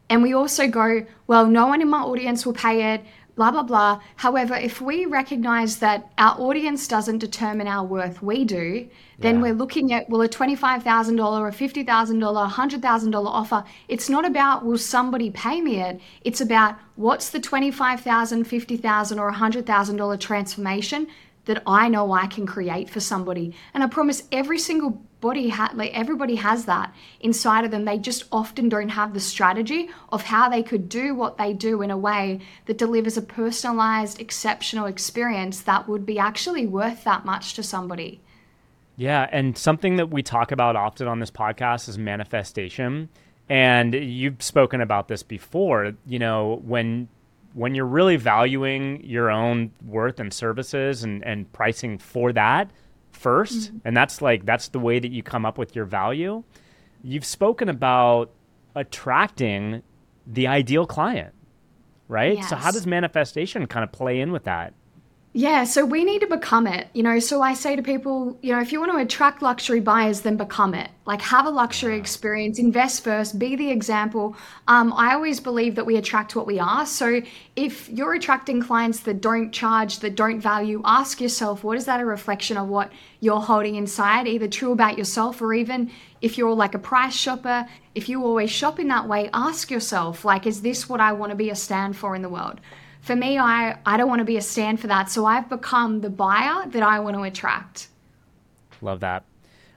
And 0.09 0.23
we 0.23 0.33
also 0.33 0.69
go, 0.69 1.05
Well, 1.27 1.47
no 1.47 1.67
one 1.67 1.83
in 1.83 1.91
my 1.91 2.01
audience 2.01 2.47
will 2.47 2.55
pay 2.55 2.95
it 2.95 3.05
blah, 3.35 3.51
blah, 3.51 3.63
blah. 3.63 4.01
However, 4.17 4.55
if 4.55 4.81
we 4.81 5.07
recognize 5.07 5.79
that 5.79 6.11
our 6.19 6.39
audience 6.41 6.87
doesn't 6.87 7.19
determine 7.19 7.67
our 7.67 7.85
worth, 7.85 8.23
we 8.23 8.45
do, 8.45 8.89
then 9.19 9.37
yeah. 9.37 9.43
we're 9.43 9.55
looking 9.55 9.93
at, 9.93 10.09
well, 10.11 10.23
a 10.23 10.29
$25,000 10.29 11.41
or 11.41 11.51
$50,000, 11.51 12.51
$100,000 12.51 13.27
offer, 13.27 13.65
it's 13.89 14.09
not 14.09 14.25
about, 14.25 14.65
will 14.65 14.79
somebody 14.79 15.31
pay 15.31 15.61
me 15.61 15.81
it? 15.81 16.01
It's 16.23 16.41
about 16.41 16.77
what's 16.97 17.31
the 17.31 17.41
$25,000, 17.41 18.03
$50,000 18.45 19.19
or 19.19 19.33
$100,000 19.33 20.21
transformation 20.21 21.07
that 21.45 21.63
I 21.67 21.89
know 21.89 22.13
I 22.13 22.27
can 22.27 22.47
create 22.47 22.89
for 22.89 23.01
somebody. 23.01 23.55
And 23.75 23.83
I 23.83 23.87
promise 23.87 24.23
every 24.31 24.59
single 24.59 25.03
body 25.23 25.49
ha- 25.49 25.73
like 25.73 25.95
everybody 25.95 26.35
has 26.35 26.67
that 26.67 26.95
inside 27.21 27.65
of 27.65 27.71
them. 27.71 27.87
They 27.87 27.97
just 27.97 28.25
often 28.31 28.69
don't 28.69 28.91
have 28.91 29.15
the 29.15 29.21
strategy 29.21 29.89
of 30.11 30.25
how 30.25 30.51
they 30.51 30.63
could 30.63 30.91
do 30.91 31.15
what 31.15 31.39
they 31.39 31.55
do 31.55 31.81
in 31.81 31.91
a 31.91 31.97
way 31.97 32.41
that 32.67 32.77
delivers 32.77 33.17
a 33.17 33.23
personalized 33.23 34.21
exceptional 34.21 34.85
experience 34.85 35.63
that 35.63 35.89
would 35.89 36.05
be 36.05 36.19
actually 36.19 36.67
worth 36.67 37.05
that 37.05 37.25
much 37.25 37.55
to 37.55 37.63
somebody. 37.63 38.21
Yeah 38.97 39.27
and 39.33 39.57
something 39.57 39.97
that 39.97 40.11
we 40.11 40.23
talk 40.23 40.53
about 40.53 40.77
often 40.77 41.09
on 41.09 41.21
this 41.21 41.31
podcast 41.31 41.89
is 41.89 41.97
manifestation. 41.97 43.09
And 43.49 43.95
you've 43.95 44.43
spoken 44.43 44.81
about 44.83 45.09
this 45.09 45.23
before 45.23 45.93
you 46.07 46.19
know 46.19 46.61
when 46.65 47.09
when 47.55 47.75
you're 47.75 47.87
really 47.87 48.17
valuing 48.17 49.05
your 49.05 49.31
own 49.31 49.71
worth 49.87 50.19
and 50.19 50.33
services 50.33 51.05
and, 51.05 51.23
and 51.25 51.53
pricing 51.53 51.99
for 51.99 52.33
that 52.33 52.71
1st 53.23 53.53
mm-hmm. 53.53 53.77
and 53.85 53.97
that's 53.97 54.21
like 54.21 54.45
that's 54.45 54.69
the 54.69 54.81
way 54.81 54.99
that 54.99 55.11
you 55.11 55.23
come 55.23 55.47
up 55.47 55.59
with 55.59 55.75
your 55.77 55.85
value 55.85 56.43
you've 57.03 57.25
spoken 57.25 57.69
about 57.69 58.31
attracting 58.75 59.83
the 60.27 60.47
ideal 60.47 60.87
client 60.87 61.35
right 62.09 62.37
yes. 62.37 62.49
so 62.49 62.57
how 62.57 62.71
does 62.71 62.87
manifestation 62.87 63.67
kind 63.67 63.85
of 63.85 63.93
play 63.93 64.21
in 64.21 64.33
with 64.33 64.45
that 64.45 64.75
Yeah, 65.35 65.65
so 65.65 65.87
we 65.87 66.05
need 66.05 66.19
to 66.21 66.27
become 66.27 66.67
it. 66.67 66.89
You 66.93 67.03
know, 67.03 67.19
so 67.19 67.41
I 67.41 67.55
say 67.55 67.75
to 67.75 67.83
people, 67.83 68.39
you 68.43 68.53
know, 68.53 68.61
if 68.61 68.71
you 68.71 68.81
want 68.81 68.93
to 68.93 68.99
attract 68.99 69.41
luxury 69.41 69.81
buyers, 69.81 70.21
then 70.21 70.37
become 70.37 70.75
it. 70.75 70.91
Like, 71.07 71.23
have 71.23 71.47
a 71.47 71.51
luxury 71.51 71.97
experience, 71.97 72.59
invest 72.59 73.03
first, 73.03 73.39
be 73.39 73.57
the 73.57 73.71
example. 73.71 74.37
Um, 74.69 74.93
I 74.95 75.15
always 75.15 75.41
believe 75.41 75.75
that 75.77 75.87
we 75.87 75.97
attract 75.97 76.37
what 76.37 76.47
we 76.47 76.59
are. 76.59 76.85
So 76.85 77.23
if 77.57 77.89
you're 77.89 78.13
attracting 78.13 78.61
clients 78.61 79.01
that 79.01 79.23
don't 79.23 79.53
charge, 79.53 80.01
that 80.01 80.17
don't 80.17 80.39
value, 80.39 80.83
ask 80.85 81.19
yourself, 81.19 81.65
what 81.65 81.79
is 81.79 81.87
that 81.87 82.01
a 82.01 82.05
reflection 82.05 82.59
of 82.59 82.69
what 82.69 82.93
you're 83.21 83.41
holding 83.41 83.77
inside, 83.77 84.29
either 84.29 84.49
true 84.49 84.73
about 84.73 84.99
yourself 84.99 85.41
or 85.41 85.55
even 85.55 85.91
if 86.21 86.37
you're 86.37 86.55
like 86.55 86.75
a 86.75 86.79
price 86.79 87.15
shopper, 87.15 87.67
if 87.95 88.07
you 88.07 88.23
always 88.23 88.51
shop 88.51 88.79
in 88.79 88.89
that 88.89 89.09
way, 89.09 89.31
ask 89.33 89.71
yourself, 89.71 90.27
like, 90.27 90.47
is 90.47 90.61
this 90.61 90.91
what 90.91 91.01
I 91.01 91.13
want 91.13 91.31
to 91.31 91.37
be 91.37 91.49
a 91.49 91.57
stand 91.57 91.97
for 91.97 92.15
in 92.15 92.21
the 92.21 92.29
world? 92.29 92.61
For 93.03 93.17
me, 93.17 93.37
I, 93.37 93.77
I 93.85 93.97
don't 93.97 94.09
want 94.09 94.21
to 94.21 94.25
be 94.25 94.37
a 94.37 94.43
stand 94.43 94.81
for 94.81 94.87
that. 94.87 95.11
So 95.11 95.27
I've 95.27 95.49
become 95.49 96.01
the 96.01 96.11
buyer 96.11 96.67
that 96.69 96.83
I 96.83 97.01
want 97.01 97.17
to 97.17 97.23
attract. 97.25 97.89
Love 98.81 99.01
that. 99.01 99.25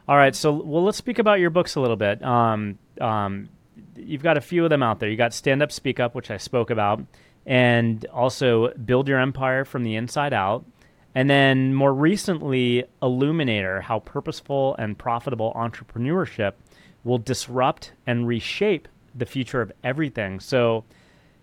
All 0.07 0.15
right. 0.15 0.35
So, 0.35 0.53
well, 0.53 0.83
let's 0.83 0.97
speak 0.97 1.17
about 1.19 1.39
your 1.39 1.49
books 1.49 1.75
a 1.75 1.81
little 1.81 1.95
bit. 1.95 2.23
Um, 2.23 2.77
um, 3.01 3.49
you've 3.95 4.21
got 4.21 4.37
a 4.37 4.41
few 4.41 4.63
of 4.63 4.69
them 4.69 4.83
out 4.83 4.99
there. 4.99 5.09
You 5.09 5.17
got 5.17 5.33
Stand 5.33 5.63
Up, 5.63 5.71
Speak 5.71 5.99
Up, 5.99 6.13
which 6.13 6.29
I 6.29 6.37
spoke 6.37 6.69
about, 6.69 7.01
and 7.47 8.05
also 8.13 8.71
Build 8.73 9.07
Your 9.07 9.19
Empire 9.19 9.65
from 9.65 9.83
the 9.83 9.95
Inside 9.95 10.31
Out. 10.31 10.63
And 11.15 11.27
then 11.27 11.73
more 11.73 11.93
recently, 11.93 12.83
Illuminator 13.01 13.81
How 13.81 13.99
Purposeful 13.99 14.75
and 14.77 14.97
Profitable 14.97 15.51
Entrepreneurship 15.55 16.53
Will 17.03 17.17
Disrupt 17.17 17.93
and 18.05 18.27
Reshape 18.27 18.87
the 19.15 19.25
Future 19.25 19.61
of 19.61 19.71
Everything. 19.83 20.39
So, 20.39 20.83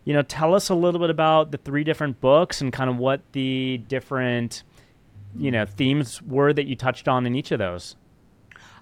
you 0.04 0.12
know, 0.12 0.22
tell 0.22 0.54
us 0.54 0.68
a 0.68 0.74
little 0.74 1.00
bit 1.00 1.10
about 1.10 1.50
the 1.50 1.58
three 1.58 1.84
different 1.84 2.20
books 2.20 2.60
and 2.60 2.72
kind 2.72 2.90
of 2.90 2.96
what 2.96 3.20
the 3.32 3.78
different, 3.88 4.62
you 5.36 5.50
know, 5.50 5.64
themes 5.64 6.20
were 6.22 6.52
that 6.52 6.66
you 6.66 6.76
touched 6.76 7.08
on 7.08 7.26
in 7.26 7.34
each 7.34 7.52
of 7.52 7.58
those. 7.58 7.96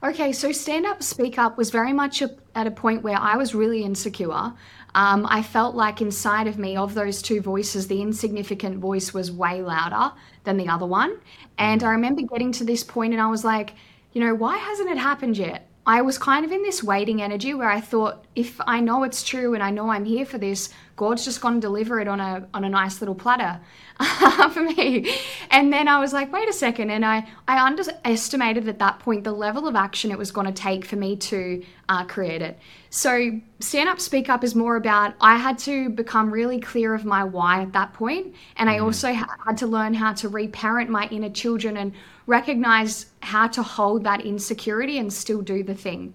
Okay, 0.02 0.32
so 0.32 0.50
Stand 0.50 0.86
Up, 0.86 1.02
Speak 1.02 1.38
Up 1.38 1.58
was 1.58 1.70
very 1.70 1.92
much 1.92 2.22
a, 2.22 2.30
at 2.54 2.66
a 2.66 2.70
point 2.70 3.02
where 3.02 3.18
I 3.18 3.36
was 3.36 3.54
really 3.54 3.82
insecure. 3.84 4.54
Um, 4.94 5.26
I 5.28 5.42
felt 5.42 5.74
like 5.74 6.00
inside 6.00 6.46
of 6.46 6.58
me, 6.58 6.74
of 6.74 6.94
those 6.94 7.20
two 7.20 7.42
voices, 7.42 7.86
the 7.86 8.00
insignificant 8.00 8.78
voice 8.78 9.12
was 9.12 9.30
way 9.30 9.60
louder 9.60 10.14
than 10.44 10.56
the 10.56 10.68
other 10.68 10.86
one. 10.86 11.18
And 11.58 11.84
I 11.84 11.90
remember 11.90 12.22
getting 12.22 12.50
to 12.52 12.64
this 12.64 12.82
point 12.82 13.12
and 13.12 13.20
I 13.20 13.26
was 13.26 13.44
like, 13.44 13.74
you 14.12 14.22
know, 14.24 14.34
why 14.34 14.56
hasn't 14.56 14.90
it 14.90 14.96
happened 14.96 15.36
yet? 15.36 15.69
I 15.86 16.02
was 16.02 16.18
kind 16.18 16.44
of 16.44 16.52
in 16.52 16.62
this 16.62 16.82
waiting 16.82 17.22
energy 17.22 17.54
where 17.54 17.70
I 17.70 17.80
thought, 17.80 18.24
if 18.36 18.60
I 18.66 18.80
know 18.80 19.02
it's 19.02 19.22
true 19.22 19.54
and 19.54 19.62
I 19.62 19.70
know 19.70 19.90
I'm 19.90 20.04
here 20.04 20.26
for 20.26 20.36
this, 20.36 20.68
God's 20.94 21.24
just 21.24 21.40
going 21.40 21.54
to 21.54 21.60
deliver 21.60 21.98
it 21.98 22.06
on 22.06 22.20
a 22.20 22.46
on 22.52 22.64
a 22.64 22.68
nice 22.68 23.00
little 23.00 23.14
platter 23.14 23.58
for 24.52 24.62
me. 24.62 25.16
And 25.50 25.72
then 25.72 25.88
I 25.88 25.98
was 25.98 26.12
like, 26.12 26.30
wait 26.30 26.46
a 26.46 26.52
second, 26.52 26.90
and 26.90 27.06
I 27.06 27.26
I 27.48 27.66
underestimated 27.66 28.68
at 28.68 28.78
that 28.80 28.98
point 28.98 29.24
the 29.24 29.32
level 29.32 29.66
of 29.66 29.74
action 29.74 30.10
it 30.10 30.18
was 30.18 30.30
going 30.30 30.46
to 30.46 30.52
take 30.52 30.84
for 30.84 30.96
me 30.96 31.16
to 31.16 31.64
uh, 31.88 32.04
create 32.04 32.42
it. 32.42 32.58
So 32.90 33.40
stand 33.60 33.88
up, 33.88 34.00
speak 34.00 34.28
up 34.28 34.44
is 34.44 34.54
more 34.54 34.76
about 34.76 35.14
I 35.22 35.38
had 35.38 35.56
to 35.60 35.88
become 35.88 36.30
really 36.30 36.60
clear 36.60 36.92
of 36.92 37.06
my 37.06 37.24
why 37.24 37.62
at 37.62 37.72
that 37.72 37.94
point, 37.94 38.34
and 38.56 38.68
I 38.68 38.76
mm. 38.76 38.84
also 38.84 39.10
had 39.12 39.56
to 39.56 39.66
learn 39.66 39.94
how 39.94 40.12
to 40.12 40.28
reparent 40.28 40.90
my 40.90 41.08
inner 41.08 41.30
children 41.30 41.78
and 41.78 41.94
recognize 42.30 43.06
how 43.20 43.48
to 43.48 43.62
hold 43.62 44.04
that 44.04 44.20
insecurity 44.24 44.98
and 44.98 45.12
still 45.12 45.42
do 45.42 45.62
the 45.62 45.74
thing. 45.74 46.14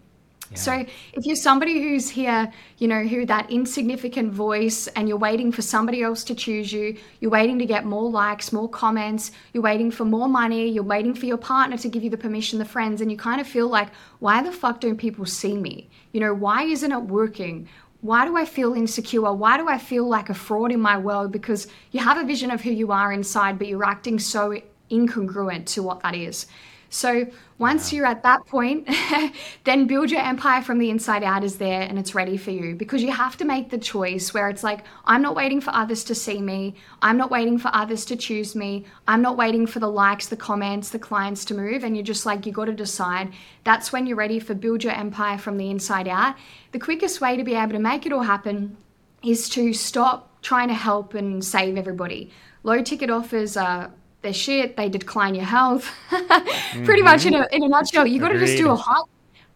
So 0.53 0.71
if 1.13 1.25
you're 1.25 1.35
somebody 1.35 1.81
who's 1.81 2.07
here, 2.07 2.51
you 2.77 2.87
know, 2.87 3.03
who 3.03 3.25
that 3.25 3.51
insignificant 3.51 4.31
voice 4.31 4.87
and 4.95 5.09
you're 5.09 5.17
waiting 5.17 5.51
for 5.51 5.63
somebody 5.63 6.03
else 6.03 6.23
to 6.25 6.35
choose 6.35 6.71
you, 6.71 6.97
you're 7.19 7.31
waiting 7.31 7.57
to 7.59 7.65
get 7.65 7.83
more 7.83 8.09
likes, 8.09 8.53
more 8.53 8.69
comments, 8.69 9.31
you're 9.53 9.63
waiting 9.63 9.91
for 9.91 10.05
more 10.05 10.29
money, 10.29 10.69
you're 10.69 10.83
waiting 10.83 11.15
for 11.15 11.25
your 11.25 11.37
partner 11.37 11.77
to 11.77 11.89
give 11.89 12.03
you 12.03 12.11
the 12.11 12.17
permission, 12.17 12.59
the 12.59 12.65
friends, 12.65 13.01
and 13.01 13.11
you 13.11 13.17
kind 13.17 13.41
of 13.41 13.47
feel 13.47 13.67
like, 13.67 13.89
why 14.19 14.41
the 14.43 14.51
fuck 14.51 14.79
don't 14.79 14.97
people 14.97 15.25
see 15.25 15.57
me? 15.57 15.89
You 16.13 16.19
know, 16.21 16.33
why 16.33 16.63
isn't 16.63 16.91
it 16.91 17.01
working? 17.01 17.67
Why 18.01 18.25
do 18.25 18.37
I 18.37 18.45
feel 18.45 18.73
insecure? 18.75 19.33
Why 19.33 19.57
do 19.57 19.67
I 19.67 19.79
feel 19.79 20.07
like 20.07 20.29
a 20.29 20.35
fraud 20.35 20.71
in 20.71 20.79
my 20.79 20.97
world? 20.97 21.31
Because 21.31 21.67
you 21.91 21.99
have 22.01 22.17
a 22.17 22.23
vision 22.23 22.51
of 22.51 22.61
who 22.61 22.71
you 22.71 22.91
are 22.91 23.11
inside, 23.11 23.57
but 23.57 23.67
you're 23.67 23.83
acting 23.83 24.19
so 24.19 24.61
incongruent 24.91 25.65
to 25.67 25.83
what 25.83 26.01
that 26.01 26.15
is. 26.15 26.47
So 26.89 27.27
once 27.57 27.91
yeah. 27.91 27.97
you're 27.97 28.05
at 28.05 28.23
that 28.23 28.45
point, 28.45 28.89
then 29.65 29.85
build 29.85 30.11
your 30.11 30.21
empire 30.21 30.61
from 30.61 30.79
the 30.79 30.89
inside 30.89 31.23
out 31.23 31.43
is 31.43 31.57
there 31.57 31.81
and 31.81 31.99
it's 31.99 32.15
ready 32.15 32.37
for 32.37 32.51
you 32.51 32.75
because 32.75 33.03
you 33.03 33.11
have 33.11 33.35
to 33.37 33.45
make 33.45 33.69
the 33.69 33.77
choice 33.77 34.33
where 34.33 34.49
it's 34.49 34.63
like, 34.63 34.85
I'm 35.05 35.21
not 35.21 35.35
waiting 35.35 35.59
for 35.59 35.71
others 35.71 36.03
to 36.05 36.15
see 36.15 36.41
me. 36.41 36.75
I'm 37.01 37.17
not 37.17 37.31
waiting 37.31 37.57
for 37.57 37.69
others 37.73 38.05
to 38.05 38.15
choose 38.15 38.55
me. 38.55 38.85
I'm 39.09 39.21
not 39.21 39.35
waiting 39.35 39.67
for 39.67 39.79
the 39.79 39.89
likes, 39.89 40.27
the 40.27 40.37
comments, 40.37 40.89
the 40.89 40.99
clients 40.99 41.43
to 41.45 41.53
move. 41.53 41.83
And 41.83 41.97
you're 41.97 42.05
just 42.05 42.25
like, 42.25 42.45
you 42.45 42.53
got 42.53 42.65
to 42.65 42.73
decide. 42.73 43.33
That's 43.65 43.91
when 43.91 44.07
you're 44.07 44.17
ready 44.17 44.39
for 44.39 44.53
build 44.53 44.83
your 44.83 44.93
empire 44.93 45.37
from 45.37 45.57
the 45.57 45.69
inside 45.69 46.07
out. 46.07 46.35
The 46.71 46.79
quickest 46.79 47.19
way 47.19 47.35
to 47.35 47.43
be 47.43 47.55
able 47.55 47.73
to 47.73 47.79
make 47.79 48.05
it 48.05 48.13
all 48.13 48.21
happen 48.21 48.77
is 49.21 49.49
to 49.49 49.73
stop 49.73 50.41
trying 50.41 50.67
to 50.67 50.75
help 50.75 51.13
and 51.13 51.43
save 51.43 51.77
everybody. 51.77 52.31
Low 52.63 52.81
ticket 52.81 53.09
offers 53.09 53.57
are 53.57 53.91
they're 54.25 54.33
shit, 54.33 54.75
they 54.75 54.89
decline 54.89 55.35
your 55.35 55.45
health. 55.45 55.89
mm-hmm. 56.09 56.83
Pretty 56.85 57.01
much 57.01 57.25
in 57.25 57.35
a, 57.35 57.47
in 57.51 57.63
a 57.63 57.67
nutshell, 57.67 58.05
you 58.05 58.19
got 58.19 58.29
to 58.29 58.39
just 58.39 58.57
do 58.57 58.69
a 58.69 58.75
high, 58.75 59.01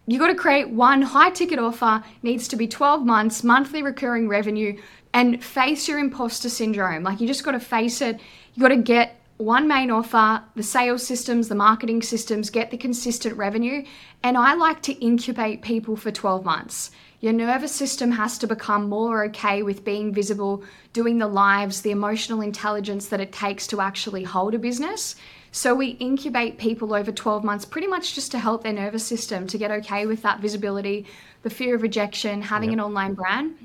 you 0.07 0.17
got 0.17 0.27
to 0.27 0.35
create 0.35 0.69
one 0.69 1.01
high 1.01 1.31
ticket 1.31 1.59
offer, 1.59 2.03
needs 2.23 2.47
to 2.47 2.55
be 2.55 2.67
12 2.67 3.05
months, 3.05 3.43
monthly 3.43 3.83
recurring 3.83 4.29
revenue, 4.29 4.79
and 5.13 5.43
face 5.43 5.87
your 5.87 5.99
imposter 5.99 6.49
syndrome. 6.49 7.03
Like 7.03 7.19
you 7.19 7.27
just 7.27 7.43
got 7.43 7.51
to 7.51 7.59
face 7.59 8.01
it. 8.01 8.21
You 8.53 8.61
got 8.61 8.69
to 8.69 8.77
get 8.77 9.18
one 9.39 9.69
main 9.69 9.89
offer, 9.89 10.43
the 10.55 10.63
sales 10.63 11.07
systems, 11.07 11.47
the 11.47 11.55
marketing 11.55 12.01
systems, 12.01 12.49
get 12.49 12.71
the 12.71 12.77
consistent 12.77 13.37
revenue. 13.37 13.85
And 14.21 14.37
I 14.37 14.53
like 14.53 14.81
to 14.81 14.93
incubate 14.99 15.61
people 15.61 15.95
for 15.95 16.11
12 16.11 16.43
months. 16.43 16.91
Your 17.21 17.31
nervous 17.31 17.73
system 17.73 18.11
has 18.11 18.37
to 18.39 18.47
become 18.47 18.89
more 18.89 19.23
okay 19.27 19.63
with 19.63 19.85
being 19.85 20.13
visible, 20.13 20.65
doing 20.91 21.19
the 21.19 21.27
lives, 21.27 21.81
the 21.81 21.91
emotional 21.91 22.41
intelligence 22.41 23.07
that 23.07 23.21
it 23.21 23.31
takes 23.31 23.65
to 23.67 23.79
actually 23.79 24.23
hold 24.23 24.55
a 24.55 24.59
business. 24.59 25.15
So 25.53 25.73
we 25.73 25.91
incubate 25.91 26.57
people 26.57 26.93
over 26.93 27.13
12 27.13 27.41
months 27.41 27.63
pretty 27.63 27.87
much 27.87 28.15
just 28.15 28.31
to 28.31 28.39
help 28.39 28.63
their 28.63 28.73
nervous 28.73 29.05
system 29.05 29.47
to 29.47 29.57
get 29.57 29.71
okay 29.71 30.05
with 30.05 30.21
that 30.23 30.41
visibility, 30.41 31.05
the 31.43 31.49
fear 31.49 31.75
of 31.75 31.81
rejection, 31.81 32.41
having 32.41 32.71
yep. 32.71 32.79
an 32.79 32.83
online 32.83 33.13
brand. 33.13 33.55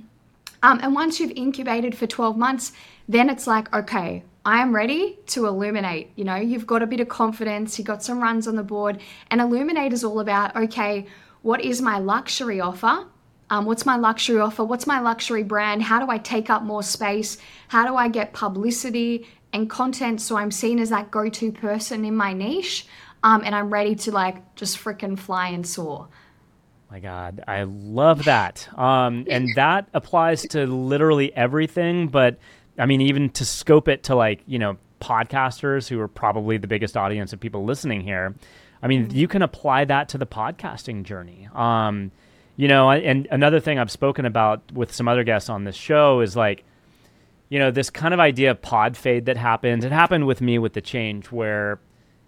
Um, 0.63 0.79
and 0.85 0.95
once 0.95 1.19
you've 1.19 1.33
incubated 1.33 1.99
for 1.99 2.07
12 2.07 2.37
months, 2.37 2.73
then 3.09 3.29
it's 3.29 3.49
like, 3.49 3.75
okay, 3.75 4.23
I 4.45 4.61
am 4.61 4.75
ready 4.75 5.19
to 5.29 5.47
illuminate. 5.47 6.11
You 6.17 6.25
know, 6.25 6.37
you've 6.37 6.67
got 6.67 6.83
a 6.83 6.87
bit 6.87 7.01
of 7.01 7.09
confidence, 7.09 7.79
you 7.79 7.85
got 7.85 8.03
some 8.03 8.23
runs 8.23 8.47
on 8.47 8.57
the 8.57 8.63
board, 8.63 9.01
and 9.31 9.41
illuminate 9.41 9.93
is 9.93 10.05
all 10.05 10.21
about, 10.21 10.55
okay, 10.55 11.07
what 11.41 11.63
is 11.63 11.81
my 11.81 11.99
luxury 11.99 12.61
offer? 12.61 13.07
Um, 13.51 13.65
what's 13.65 13.87
my 13.87 13.97
luxury 13.97 14.41
offer? 14.41 14.65
What's 14.65 14.87
my 14.87 15.01
luxury 15.01 15.43
brand? 15.43 15.83
How 15.83 15.99
do 15.99 16.11
I 16.11 16.19
take 16.19 16.51
up 16.51 16.63
more 16.63 16.83
space? 16.83 17.39
How 17.69 17.87
do 17.87 17.97
I 17.97 18.09
get 18.09 18.33
publicity 18.33 19.27
and 19.53 19.69
content 19.69 20.21
so 20.21 20.37
I'm 20.37 20.51
seen 20.51 20.79
as 20.79 20.91
that 20.91 21.11
go 21.11 21.29
to 21.29 21.53
person 21.53 22.05
in 22.05 22.15
my 22.15 22.33
niche? 22.33 22.87
Um, 23.23 23.43
and 23.45 23.55
I'm 23.55 23.71
ready 23.71 23.95
to 23.95 24.13
like 24.13 24.55
just 24.57 24.79
freaking 24.79 25.19
fly 25.19 25.49
and 25.49 25.67
soar. 25.67 26.09
My 26.91 27.01
God, 27.01 27.43
I 27.49 27.63
love 27.63 28.25
that. 28.25 28.69
Um, 28.79 29.27
and 29.31 29.49
that 29.57 29.89
applies 29.95 30.43
to 30.49 30.67
literally 30.67 31.35
everything, 31.35 32.09
but 32.09 32.39
I 32.79 32.87
mean, 32.87 33.01
even 33.01 33.31
to 33.31 33.45
scope 33.45 33.89
it 33.89 34.05
to 34.05 34.15
like, 34.15 34.43
you 34.47 34.59
know, 34.59 34.77
podcasters 35.01 35.89
who 35.89 36.01
are 36.01 36.09
probably 36.09 36.57
the 36.57 36.67
biggest 36.67 36.97
audience 36.97 37.33
of 37.33 37.41
people 37.41 37.65
listening 37.65 38.01
here. 38.01 38.35
I 38.83 38.87
mean, 38.87 39.07
mm-hmm. 39.09 39.17
you 39.17 39.29
can 39.29 39.43
apply 39.43 39.85
that 39.87 40.09
to 40.11 40.19
the 40.19 40.27
podcasting 40.27 41.05
journey. 41.05 41.49
Um, 41.55 42.11
you 42.57 42.69
know, 42.69 42.91
and 42.91 43.27
another 43.31 43.61
thing 43.61 43.79
I've 43.79 43.91
spoken 43.91 44.27
about 44.27 44.63
with 44.73 44.93
some 44.93 45.09
other 45.09 45.25
guests 45.25 45.49
on 45.49 45.65
this 45.65 45.75
show 45.75 46.21
is 46.21 46.37
like, 46.37 46.65
you 47.49 47.59
know, 47.59 47.71
this 47.71 47.91
kind 47.91 48.15
of 48.15 48.21
idea 48.21 48.51
of 48.53 48.63
pod 48.63 48.97
fade 48.97 49.27
that 49.27 49.37
happens. 49.37 49.85
It 49.85 49.93
happened 49.93 50.27
with 50.27 50.41
me 50.41 50.59
with 50.59 50.73
the 50.73 50.81
change 50.81 51.27
where, 51.27 51.81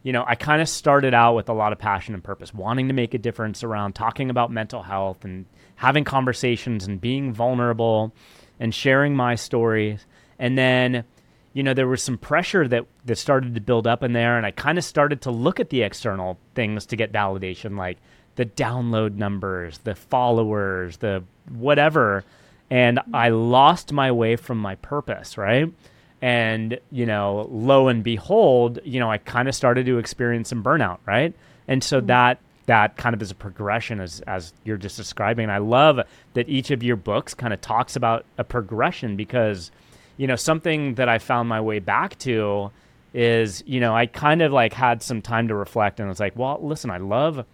you 0.02 0.12
know, 0.12 0.24
I 0.26 0.34
kind 0.34 0.60
of 0.60 0.68
started 0.68 1.14
out 1.14 1.34
with 1.34 1.48
a 1.48 1.52
lot 1.52 1.72
of 1.72 1.78
passion 1.78 2.14
and 2.14 2.22
purpose, 2.22 2.52
wanting 2.52 2.88
to 2.88 2.94
make 2.94 3.14
a 3.14 3.18
difference 3.18 3.62
around 3.62 3.94
talking 3.94 4.30
about 4.30 4.50
mental 4.50 4.82
health 4.82 5.24
and 5.24 5.46
having 5.76 6.04
conversations 6.04 6.86
and 6.86 7.00
being 7.00 7.32
vulnerable 7.32 8.12
and 8.58 8.74
sharing 8.74 9.14
my 9.14 9.34
stories. 9.34 10.06
And 10.38 10.56
then, 10.56 11.04
you 11.52 11.62
know, 11.62 11.74
there 11.74 11.88
was 11.88 12.02
some 12.02 12.18
pressure 12.18 12.68
that, 12.68 12.86
that 13.04 13.16
started 13.16 13.54
to 13.54 13.60
build 13.60 13.86
up 13.86 14.02
in 14.02 14.12
there. 14.12 14.36
And 14.36 14.46
I 14.46 14.50
kind 14.50 14.78
of 14.78 14.84
started 14.84 15.22
to 15.22 15.30
look 15.30 15.60
at 15.60 15.70
the 15.70 15.82
external 15.82 16.38
things 16.54 16.86
to 16.86 16.96
get 16.96 17.12
validation, 17.12 17.76
like, 17.76 17.98
the 18.36 18.44
download 18.46 19.14
numbers, 19.14 19.78
the 19.78 19.94
followers, 19.94 20.98
the 20.98 21.24
whatever. 21.48 22.22
And 22.70 23.00
I 23.14 23.30
lost 23.30 23.92
my 23.92 24.12
way 24.12 24.36
from 24.36 24.58
my 24.58 24.74
purpose, 24.74 25.38
right? 25.38 25.72
And, 26.20 26.78
you 26.90 27.06
know, 27.06 27.48
lo 27.50 27.88
and 27.88 28.04
behold, 28.04 28.78
you 28.84 29.00
know, 29.00 29.10
I 29.10 29.18
kind 29.18 29.48
of 29.48 29.54
started 29.54 29.86
to 29.86 29.98
experience 29.98 30.50
some 30.50 30.62
burnout, 30.62 30.98
right? 31.06 31.34
And 31.66 31.82
so 31.82 31.98
mm-hmm. 31.98 32.08
that 32.08 32.38
that 32.66 32.96
kind 32.96 33.14
of 33.14 33.22
is 33.22 33.30
a 33.30 33.34
progression 33.34 34.00
as 34.00 34.20
as 34.22 34.52
you're 34.64 34.76
just 34.76 34.96
describing. 34.96 35.44
And 35.44 35.52
I 35.52 35.58
love 35.58 36.00
that 36.34 36.48
each 36.48 36.70
of 36.70 36.82
your 36.82 36.96
books 36.96 37.32
kind 37.32 37.54
of 37.54 37.60
talks 37.60 37.96
about 37.96 38.24
a 38.36 38.44
progression 38.44 39.16
because, 39.16 39.70
you 40.16 40.26
know, 40.26 40.36
something 40.36 40.94
that 40.94 41.08
I 41.08 41.18
found 41.18 41.48
my 41.48 41.60
way 41.60 41.78
back 41.78 42.18
to 42.20 42.70
is 43.14 43.62
you 43.66 43.80
know 43.80 43.96
I 43.96 44.04
kind 44.06 44.42
of 44.42 44.52
like 44.52 44.74
had 44.74 45.02
some 45.02 45.22
time 45.22 45.48
to 45.48 45.54
reflect 45.54 46.00
and 46.00 46.06
I 46.06 46.10
was 46.10 46.20
like, 46.20 46.36
well, 46.36 46.58
listen, 46.62 46.90
I 46.90 46.98
love 46.98 47.44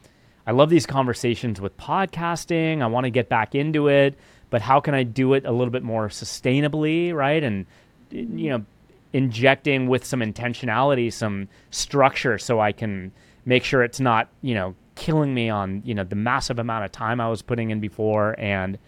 I 0.47 0.51
love 0.51 0.71
these 0.71 0.87
conversations 0.87 1.61
with 1.61 1.77
podcasting. 1.77 2.83
I 2.83 2.87
want 2.87 3.05
to 3.05 3.11
get 3.11 3.29
back 3.29 3.55
into 3.55 3.89
it, 3.89 4.19
but 4.51 4.61
how 4.61 4.81
can 4.81 4.95
I 4.95 5.05
do 5.05 5.35
it 5.35 5.45
a 5.45 5.53
little 5.53 5.71
bit 5.71 5.85
more 5.85 6.09
sustainably, 6.09 7.15
right? 7.15 7.43
And 7.43 7.67
you 8.11 8.51
know, 8.51 8.65
injecting 9.13 9.89
with 9.89 10.05
some 10.05 10.21
intentionality, 10.21 11.13
some 11.13 11.49
structure 11.71 12.39
so 12.39 12.61
I 12.61 12.73
can 12.73 13.13
make 13.45 13.65
sure 13.65 13.83
it's 13.83 14.01
not, 14.01 14.29
you 14.43 14.55
know, 14.55 14.75
killing 14.95 15.33
me 15.33 15.49
on, 15.49 15.83
you 15.85 15.95
know, 15.95 16.05
the 16.05 16.17
massive 16.17 16.59
amount 16.59 16.85
of 16.85 16.93
time 16.93 17.21
I 17.21 17.29
was 17.29 17.43
putting 17.43 17.71
in 17.71 17.81
before 17.81 18.39
and 18.39 18.79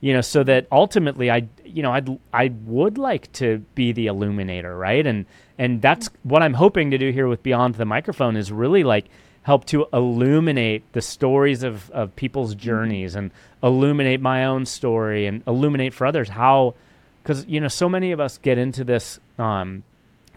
you 0.00 0.14
know, 0.14 0.20
so 0.20 0.42
that 0.44 0.66
ultimately 0.72 1.30
I 1.30 1.48
you 1.64 1.82
know, 1.82 1.92
I'd 1.92 2.18
I 2.32 2.52
would 2.64 2.98
like 2.98 3.30
to 3.34 3.58
be 3.74 3.92
the 3.92 4.06
illuminator, 4.06 4.76
right? 4.76 5.06
And 5.06 5.26
and 5.58 5.82
that's 5.82 6.10
what 6.22 6.42
I'm 6.42 6.54
hoping 6.54 6.90
to 6.90 6.98
do 6.98 7.10
here 7.10 7.28
with 7.28 7.42
Beyond 7.42 7.74
the 7.74 7.84
Microphone 7.84 8.36
is 8.36 8.50
really 8.50 8.84
like 8.84 9.06
help 9.42 9.64
to 9.66 9.86
illuminate 9.92 10.90
the 10.92 11.00
stories 11.00 11.62
of, 11.62 11.90
of 11.90 12.14
people's 12.16 12.52
mm-hmm. 12.52 12.60
journeys 12.60 13.14
and 13.14 13.30
illuminate 13.62 14.20
my 14.20 14.44
own 14.44 14.66
story 14.66 15.26
and 15.26 15.42
illuminate 15.46 15.94
for 15.94 16.06
others 16.06 16.28
how 16.28 16.74
because 17.22 17.46
you 17.46 17.60
know 17.60 17.68
so 17.68 17.88
many 17.88 18.12
of 18.12 18.20
us 18.20 18.38
get 18.38 18.58
into 18.58 18.84
this 18.84 19.18
um, 19.38 19.82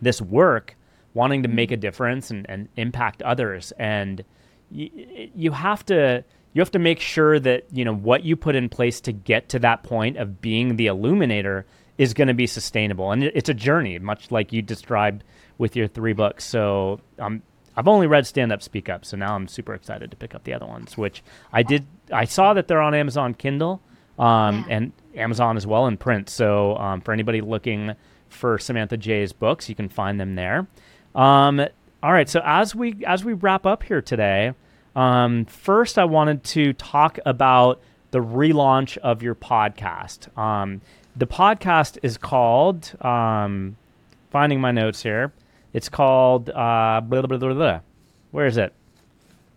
this 0.02 0.22
work 0.22 0.76
wanting 1.14 1.44
to 1.44 1.50
make 1.50 1.72
a 1.72 1.78
difference 1.78 2.32
and, 2.32 2.46
and 2.50 2.68
impact 2.76 3.22
others 3.22 3.72
and 3.78 4.24
y- 4.72 5.30
you 5.36 5.52
have 5.52 5.86
to 5.86 6.24
you 6.54 6.62
have 6.62 6.72
to 6.72 6.80
make 6.80 7.00
sure 7.00 7.40
that 7.40 7.66
you 7.72 7.84
know 7.84 7.96
what 7.96 8.24
you 8.24 8.36
put 8.36 8.56
in 8.56 8.70
place 8.70 9.02
to 9.02 9.12
get 9.12 9.50
to 9.50 9.60
that 9.60 9.84
point 9.84 10.18
of 10.18 10.42
being 10.42 10.76
the 10.76 10.88
illuminator 10.88 11.66
is 11.98 12.14
going 12.14 12.28
to 12.28 12.34
be 12.34 12.48
sustainable 12.48 13.12
and 13.12 13.24
it's 13.24 13.50
a 13.50 13.54
journey 13.54 14.00
much 14.00 14.32
like 14.32 14.52
you 14.54 14.62
described 14.62 15.24
with 15.58 15.76
your 15.76 15.88
three 15.88 16.14
books 16.14 16.44
so 16.44 17.00
um, 17.20 17.42
I've 17.76 17.88
only 17.88 18.08
read 18.08 18.28
Stand 18.28 18.52
Up 18.52 18.62
Speak 18.62 18.88
Up, 18.88 19.04
so 19.04 19.18
now 19.18 19.36
I'm 19.36 19.48
super 19.48 19.74
excited 19.74 20.12
to 20.12 20.18
pick 20.18 20.36
up 20.36 20.44
the 20.44 20.54
other 20.54 20.66
ones. 20.66 20.98
Which 20.98 21.24
I 21.52 21.64
did. 21.64 21.86
I 22.12 22.26
saw 22.26 22.54
that 22.54 22.68
they're 22.68 22.82
on 22.82 22.94
Amazon 22.94 23.34
Kindle, 23.34 23.82
um, 24.20 24.66
yeah. 24.68 24.76
and 24.76 24.92
Amazon 25.16 25.58
as 25.58 25.66
well 25.66 25.88
in 25.88 25.98
print. 25.98 26.30
So 26.30 26.78
um, 26.78 27.02
for 27.02 27.14
anybody 27.14 27.42
looking 27.42 27.94
for 28.30 28.58
Samantha 28.58 28.98
J's 28.98 29.34
books, 29.34 29.70
you 29.70 29.76
can 29.76 29.90
find 29.90 30.20
them 30.20 30.36
there. 30.36 30.68
Um, 31.16 31.60
all 32.02 32.14
right. 32.14 32.30
So 32.30 32.42
as 32.44 32.76
we 32.76 33.04
as 33.06 33.24
we 33.24 33.34
wrap 33.34 33.66
up 33.66 33.84
here 33.84 34.02
today, 34.02 34.54
um, 34.96 35.46
first 35.46 35.98
I 35.98 36.06
wanted 36.06 36.44
to 36.46 36.74
talk 36.74 37.20
about 37.26 37.82
the 38.12 38.20
relaunch 38.20 38.98
of 38.98 39.24
your 39.24 39.36
podcast. 39.36 40.36
Um, 40.38 40.82
the 41.16 41.28
podcast 41.28 41.98
is 42.04 42.18
called. 42.18 42.94
Um, 43.04 43.78
finding 44.34 44.60
my 44.60 44.72
notes 44.72 45.02
here. 45.02 45.32
It's 45.74 45.88
called 45.88 46.50
uh, 46.50 47.02
blah, 47.02 47.22
blah, 47.22 47.38
blah, 47.38 47.54
blah, 47.54 47.80
Where 48.32 48.48
is 48.48 48.58
it? 48.58 48.74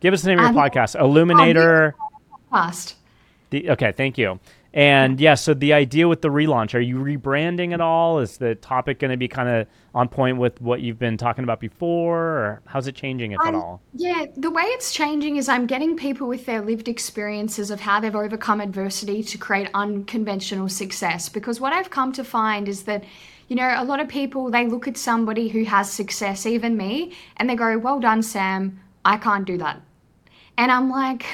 Give 0.01 0.14
us 0.14 0.22
the 0.22 0.29
name 0.29 0.38
of 0.38 0.55
your 0.55 0.62
um, 0.62 0.70
podcast. 0.70 1.01
Illuminator. 1.01 1.94
Podcast. 2.53 2.94
The, 3.51 3.70
okay, 3.70 3.92
thank 3.92 4.18
you. 4.18 4.38
And 4.72 5.20
yeah, 5.20 5.35
so 5.35 5.55
the 5.55 5.72
idea 5.72 6.07
with 6.07 6.20
the 6.20 6.29
relaunch, 6.29 6.74
are 6.74 6.81
you 6.81 6.96
rebranding 6.96 7.72
at 7.72 7.81
all? 7.81 8.18
Is 8.18 8.37
the 8.37 8.55
topic 8.57 8.98
going 8.98 9.11
to 9.11 9.16
be 9.16 9.29
kind 9.29 9.48
of 9.48 9.66
on 9.94 10.09
point 10.09 10.37
with 10.37 10.61
what 10.61 10.83
you've 10.83 10.98
been 10.98 11.16
talking 11.16 11.44
about 11.44 11.61
before, 11.61 12.18
or 12.18 12.62
how's 12.66 12.87
it 12.87 12.94
changing, 12.94 13.33
if 13.33 13.40
um, 13.40 13.48
at 13.48 13.55
all? 13.55 13.81
Yeah, 13.94 14.26
the 14.37 14.50
way 14.50 14.64
it's 14.64 14.92
changing 14.92 15.37
is 15.37 15.48
I'm 15.48 15.66
getting 15.66 15.96
people 15.96 16.29
with 16.29 16.44
their 16.44 16.61
lived 16.61 16.88
experiences 16.88 17.70
of 17.70 17.81
how 17.81 18.00
they've 18.00 18.14
overcome 18.14 18.61
adversity 18.61 19.22
to 19.22 19.38
create 19.38 19.70
unconventional 19.72 20.68
success. 20.68 21.29
Because 21.31 21.61
what 21.61 21.72
I've 21.72 21.90
come 21.90 22.12
to 22.12 22.24
find 22.24 22.68
is 22.68 22.83
that 22.83 23.05
you 23.48 23.55
know, 23.55 23.74
a 23.76 23.85
lot 23.85 24.00
of 24.00 24.09
people, 24.09 24.50
they 24.50 24.66
look 24.66 24.88
at 24.88 24.96
somebody 24.96 25.48
who 25.48 25.64
has 25.64 25.90
success, 25.90 26.46
even 26.46 26.76
me, 26.76 27.12
and 27.37 27.48
they 27.48 27.55
go, 27.55 27.79
Well 27.79 28.00
done, 28.00 28.22
Sam. 28.22 28.81
I 29.05 29.16
can't 29.18 29.44
do 29.44 29.57
that. 29.59 29.81
And 30.59 30.72
I'm 30.72 30.90
like, 30.90 31.24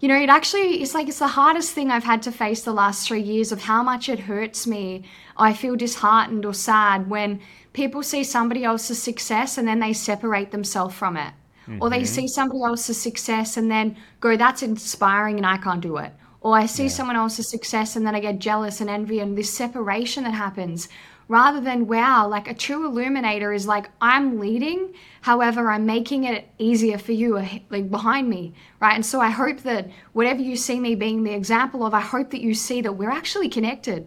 you 0.00 0.08
know, 0.08 0.20
it 0.20 0.28
actually 0.28 0.82
is 0.82 0.94
like 0.94 1.08
it's 1.08 1.18
the 1.18 1.28
hardest 1.28 1.72
thing 1.72 1.90
I've 1.90 2.04
had 2.04 2.22
to 2.22 2.32
face 2.32 2.62
the 2.62 2.72
last 2.72 3.06
three 3.06 3.22
years 3.22 3.52
of 3.52 3.62
how 3.62 3.82
much 3.82 4.08
it 4.08 4.20
hurts 4.20 4.66
me. 4.66 5.04
I 5.36 5.52
feel 5.52 5.76
disheartened 5.76 6.44
or 6.44 6.54
sad 6.54 7.08
when 7.08 7.40
people 7.72 8.02
see 8.02 8.24
somebody 8.24 8.64
else's 8.64 9.02
success 9.02 9.58
and 9.58 9.66
then 9.66 9.80
they 9.80 9.92
separate 9.92 10.50
themselves 10.50 10.94
from 10.94 11.16
it. 11.16 11.32
Mm-hmm. 11.66 11.82
Or 11.82 11.90
they 11.90 11.98
mm-hmm. 11.98 12.04
see 12.06 12.28
somebody 12.28 12.62
else's 12.62 13.00
success 13.00 13.56
and 13.56 13.70
then 13.70 13.96
go, 14.20 14.36
that's 14.36 14.62
inspiring 14.62 15.38
and 15.38 15.46
I 15.46 15.56
can't 15.56 15.80
do 15.80 15.96
it. 15.96 16.12
Or 16.40 16.56
I 16.56 16.66
see 16.66 16.84
yeah. 16.84 16.90
someone 16.90 17.16
else's 17.16 17.48
success 17.48 17.96
and 17.96 18.06
then 18.06 18.14
I 18.14 18.20
get 18.20 18.38
jealous 18.38 18.80
and 18.80 18.90
envy 18.90 19.20
and 19.20 19.36
this 19.36 19.52
separation 19.52 20.24
that 20.24 20.34
happens 20.34 20.88
rather 21.28 21.60
than 21.60 21.86
wow 21.86 22.26
like 22.28 22.48
a 22.48 22.54
true 22.54 22.86
illuminator 22.86 23.52
is 23.52 23.66
like 23.66 23.90
i'm 24.00 24.38
leading 24.38 24.92
however 25.22 25.70
i'm 25.70 25.86
making 25.86 26.24
it 26.24 26.48
easier 26.58 26.98
for 26.98 27.12
you 27.12 27.36
like 27.70 27.90
behind 27.90 28.28
me 28.28 28.52
right? 28.80 28.94
And 28.94 29.06
so 29.06 29.20
i 29.20 29.30
hope 29.30 29.60
that 29.60 29.90
whatever 30.12 30.40
you 30.40 30.56
see 30.56 30.80
me 30.80 30.94
being 30.94 31.24
the 31.24 31.32
example 31.32 31.84
of 31.84 31.94
i 31.94 32.00
hope 32.00 32.30
that 32.30 32.40
you 32.40 32.54
see 32.54 32.80
that 32.82 32.92
we're 32.92 33.10
actually 33.10 33.48
connected 33.48 34.06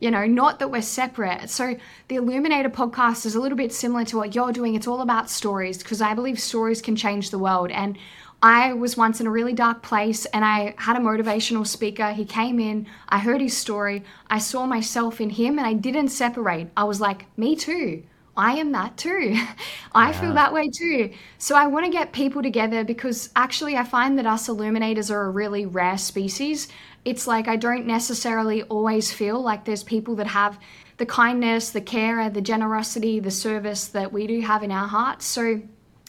you 0.00 0.10
know 0.10 0.26
not 0.26 0.58
that 0.58 0.70
we're 0.70 0.82
separate. 0.82 1.50
So 1.50 1.76
the 2.08 2.16
illuminator 2.16 2.70
podcast 2.70 3.26
is 3.26 3.34
a 3.34 3.40
little 3.40 3.56
bit 3.56 3.72
similar 3.72 4.04
to 4.06 4.16
what 4.16 4.34
you're 4.34 4.52
doing. 4.52 4.74
It's 4.74 4.86
all 4.86 5.02
about 5.02 5.30
stories 5.30 5.78
because 5.78 6.00
i 6.00 6.14
believe 6.14 6.40
stories 6.40 6.82
can 6.82 6.96
change 6.96 7.30
the 7.30 7.38
world. 7.38 7.70
And 7.70 7.98
I 8.42 8.72
was 8.72 8.96
once 8.96 9.20
in 9.20 9.26
a 9.26 9.30
really 9.30 9.52
dark 9.52 9.82
place 9.82 10.24
and 10.26 10.44
I 10.44 10.74
had 10.78 10.96
a 10.96 11.00
motivational 11.00 11.66
speaker. 11.66 12.12
He 12.12 12.24
came 12.24 12.58
in, 12.58 12.86
I 13.08 13.18
heard 13.18 13.40
his 13.40 13.56
story, 13.56 14.02
I 14.28 14.38
saw 14.38 14.66
myself 14.66 15.20
in 15.20 15.30
him, 15.30 15.58
and 15.58 15.66
I 15.66 15.74
didn't 15.74 16.08
separate. 16.08 16.68
I 16.76 16.84
was 16.84 17.00
like, 17.00 17.26
me 17.36 17.54
too. 17.54 18.02
I 18.36 18.52
am 18.52 18.72
that 18.72 18.96
too. 18.96 19.36
I 19.94 20.10
yeah. 20.10 20.20
feel 20.20 20.34
that 20.34 20.54
way 20.54 20.70
too. 20.70 21.12
So 21.36 21.54
I 21.54 21.66
want 21.66 21.84
to 21.84 21.92
get 21.92 22.12
people 22.12 22.42
together 22.42 22.82
because 22.84 23.28
actually 23.36 23.76
I 23.76 23.84
find 23.84 24.18
that 24.18 24.26
us 24.26 24.48
illuminators 24.48 25.10
are 25.10 25.22
a 25.22 25.30
really 25.30 25.66
rare 25.66 25.98
species. 25.98 26.68
It's 27.04 27.26
like 27.26 27.48
I 27.48 27.56
don't 27.56 27.86
necessarily 27.86 28.62
always 28.64 29.12
feel 29.12 29.42
like 29.42 29.64
there's 29.66 29.84
people 29.84 30.14
that 30.16 30.28
have 30.28 30.58
the 30.96 31.06
kindness, 31.06 31.70
the 31.70 31.80
care, 31.80 32.30
the 32.30 32.40
generosity, 32.40 33.20
the 33.20 33.30
service 33.30 33.88
that 33.88 34.12
we 34.12 34.26
do 34.26 34.40
have 34.40 34.62
in 34.62 34.70
our 34.70 34.88
hearts. 34.88 35.26
So 35.26 35.60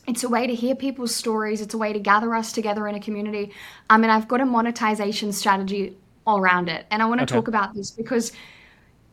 it's 0.07 0.23
a 0.23 0.29
way 0.29 0.47
to 0.47 0.55
hear 0.55 0.75
people's 0.75 1.15
stories. 1.15 1.61
It's 1.61 1.73
a 1.73 1.77
way 1.77 1.93
to 1.93 1.99
gather 1.99 2.33
us 2.35 2.51
together 2.51 2.87
in 2.87 2.95
a 2.95 2.99
community. 2.99 3.53
Um, 3.89 4.03
and 4.03 4.11
I've 4.11 4.27
got 4.27 4.41
a 4.41 4.45
monetization 4.45 5.31
strategy 5.31 5.95
all 6.25 6.39
around 6.39 6.69
it. 6.69 6.85
And 6.91 7.01
I 7.01 7.05
want 7.05 7.19
to 7.19 7.23
okay. 7.23 7.35
talk 7.35 7.47
about 7.47 7.73
this 7.73 7.91
because 7.91 8.31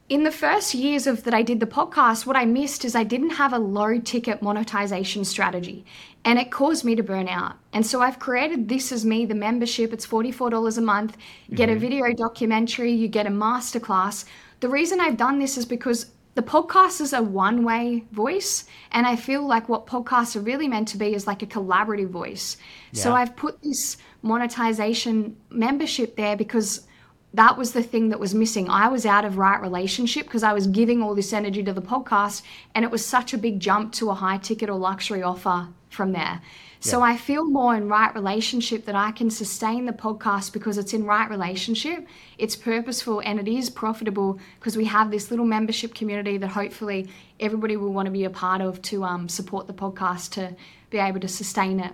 in 0.08 0.22
the 0.22 0.30
first 0.30 0.74
years 0.74 1.06
of 1.06 1.24
that 1.24 1.34
I 1.34 1.42
did 1.42 1.60
the 1.60 1.66
podcast, 1.66 2.24
what 2.24 2.36
I 2.36 2.46
missed 2.46 2.84
is 2.84 2.94
I 2.94 3.04
didn't 3.04 3.30
have 3.30 3.52
a 3.52 3.58
low 3.58 3.98
ticket 3.98 4.40
monetization 4.40 5.24
strategy. 5.24 5.84
And 6.24 6.38
it 6.38 6.50
caused 6.50 6.84
me 6.84 6.94
to 6.96 7.02
burn 7.02 7.28
out. 7.28 7.56
And 7.72 7.84
so 7.84 8.00
I've 8.00 8.18
created 8.18 8.68
This 8.68 8.90
Is 8.90 9.04
Me, 9.04 9.26
the 9.26 9.34
membership. 9.34 9.92
It's 9.92 10.06
$44 10.06 10.78
a 10.78 10.80
month. 10.80 11.16
You 11.48 11.56
get 11.56 11.68
mm-hmm. 11.68 11.76
a 11.76 11.80
video 11.80 12.12
documentary, 12.14 12.92
you 12.92 13.08
get 13.08 13.26
a 13.26 13.30
masterclass. 13.30 14.24
The 14.60 14.68
reason 14.68 15.00
I've 15.00 15.16
done 15.16 15.38
this 15.38 15.56
is 15.56 15.66
because 15.66 16.10
the 16.38 16.44
podcast 16.44 17.00
is 17.00 17.12
a 17.12 17.20
one 17.20 17.64
way 17.64 18.04
voice. 18.12 18.64
And 18.92 19.08
I 19.08 19.16
feel 19.16 19.44
like 19.44 19.68
what 19.68 19.88
podcasts 19.88 20.36
are 20.36 20.40
really 20.40 20.68
meant 20.68 20.86
to 20.88 20.96
be 20.96 21.12
is 21.12 21.26
like 21.26 21.42
a 21.42 21.46
collaborative 21.46 22.10
voice. 22.10 22.56
Yeah. 22.92 23.02
So 23.02 23.12
I've 23.12 23.34
put 23.34 23.60
this 23.60 23.96
monetization 24.22 25.36
membership 25.50 26.14
there 26.14 26.36
because 26.36 26.86
that 27.34 27.58
was 27.58 27.72
the 27.72 27.82
thing 27.82 28.10
that 28.10 28.20
was 28.20 28.36
missing. 28.36 28.70
I 28.70 28.86
was 28.86 29.04
out 29.04 29.24
of 29.24 29.36
right 29.36 29.60
relationship 29.60 30.26
because 30.26 30.44
I 30.44 30.52
was 30.52 30.68
giving 30.68 31.02
all 31.02 31.16
this 31.16 31.32
energy 31.32 31.64
to 31.64 31.72
the 31.72 31.82
podcast, 31.82 32.42
and 32.72 32.84
it 32.84 32.92
was 32.92 33.04
such 33.04 33.34
a 33.34 33.38
big 33.38 33.58
jump 33.58 33.92
to 33.94 34.10
a 34.10 34.14
high 34.14 34.38
ticket 34.38 34.70
or 34.70 34.78
luxury 34.78 35.24
offer 35.24 35.66
from 35.90 36.12
there. 36.12 36.40
So 36.80 37.02
I 37.02 37.16
feel 37.16 37.44
more 37.44 37.74
in 37.74 37.88
right 37.88 38.14
relationship 38.14 38.84
that 38.84 38.94
I 38.94 39.10
can 39.10 39.30
sustain 39.30 39.86
the 39.86 39.92
podcast 39.92 40.52
because 40.52 40.78
it's 40.78 40.92
in 40.92 41.04
right 41.04 41.28
relationship, 41.28 42.06
it's 42.38 42.54
purposeful, 42.54 43.20
and 43.24 43.40
it 43.40 43.48
is 43.48 43.68
profitable 43.68 44.38
because 44.60 44.76
we 44.76 44.84
have 44.84 45.10
this 45.10 45.30
little 45.30 45.44
membership 45.44 45.94
community 45.94 46.38
that 46.38 46.48
hopefully 46.48 47.08
everybody 47.40 47.76
will 47.76 47.92
want 47.92 48.06
to 48.06 48.12
be 48.12 48.24
a 48.24 48.30
part 48.30 48.60
of 48.60 48.80
to 48.82 49.02
um, 49.02 49.28
support 49.28 49.66
the 49.66 49.72
podcast 49.72 50.30
to 50.32 50.54
be 50.90 50.98
able 50.98 51.20
to 51.20 51.28
sustain 51.28 51.80
it. 51.80 51.92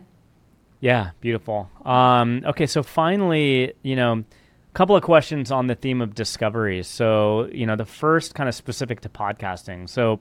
Yeah, 0.81 1.11
beautiful. 1.21 1.71
Um, 1.87 2.43
okay, 2.45 2.67
so 2.67 2.83
finally, 2.83 3.73
you 3.83 3.97
know, 3.97 4.13
a 4.19 4.75
couple 4.75 4.97
of 4.97 5.03
questions 5.03 5.51
on 5.51 5.67
the 5.67 5.75
theme 5.75 6.03
of 6.03 6.15
discoveries. 6.15 6.87
So, 6.89 7.47
you 7.47 7.65
know, 7.65 7.77
the 7.77 7.87
first 7.87 8.35
kind 8.35 8.51
of 8.51 8.55
specific 8.55 9.01
to 9.01 9.09
podcasting. 9.09 9.89
So. 9.89 10.21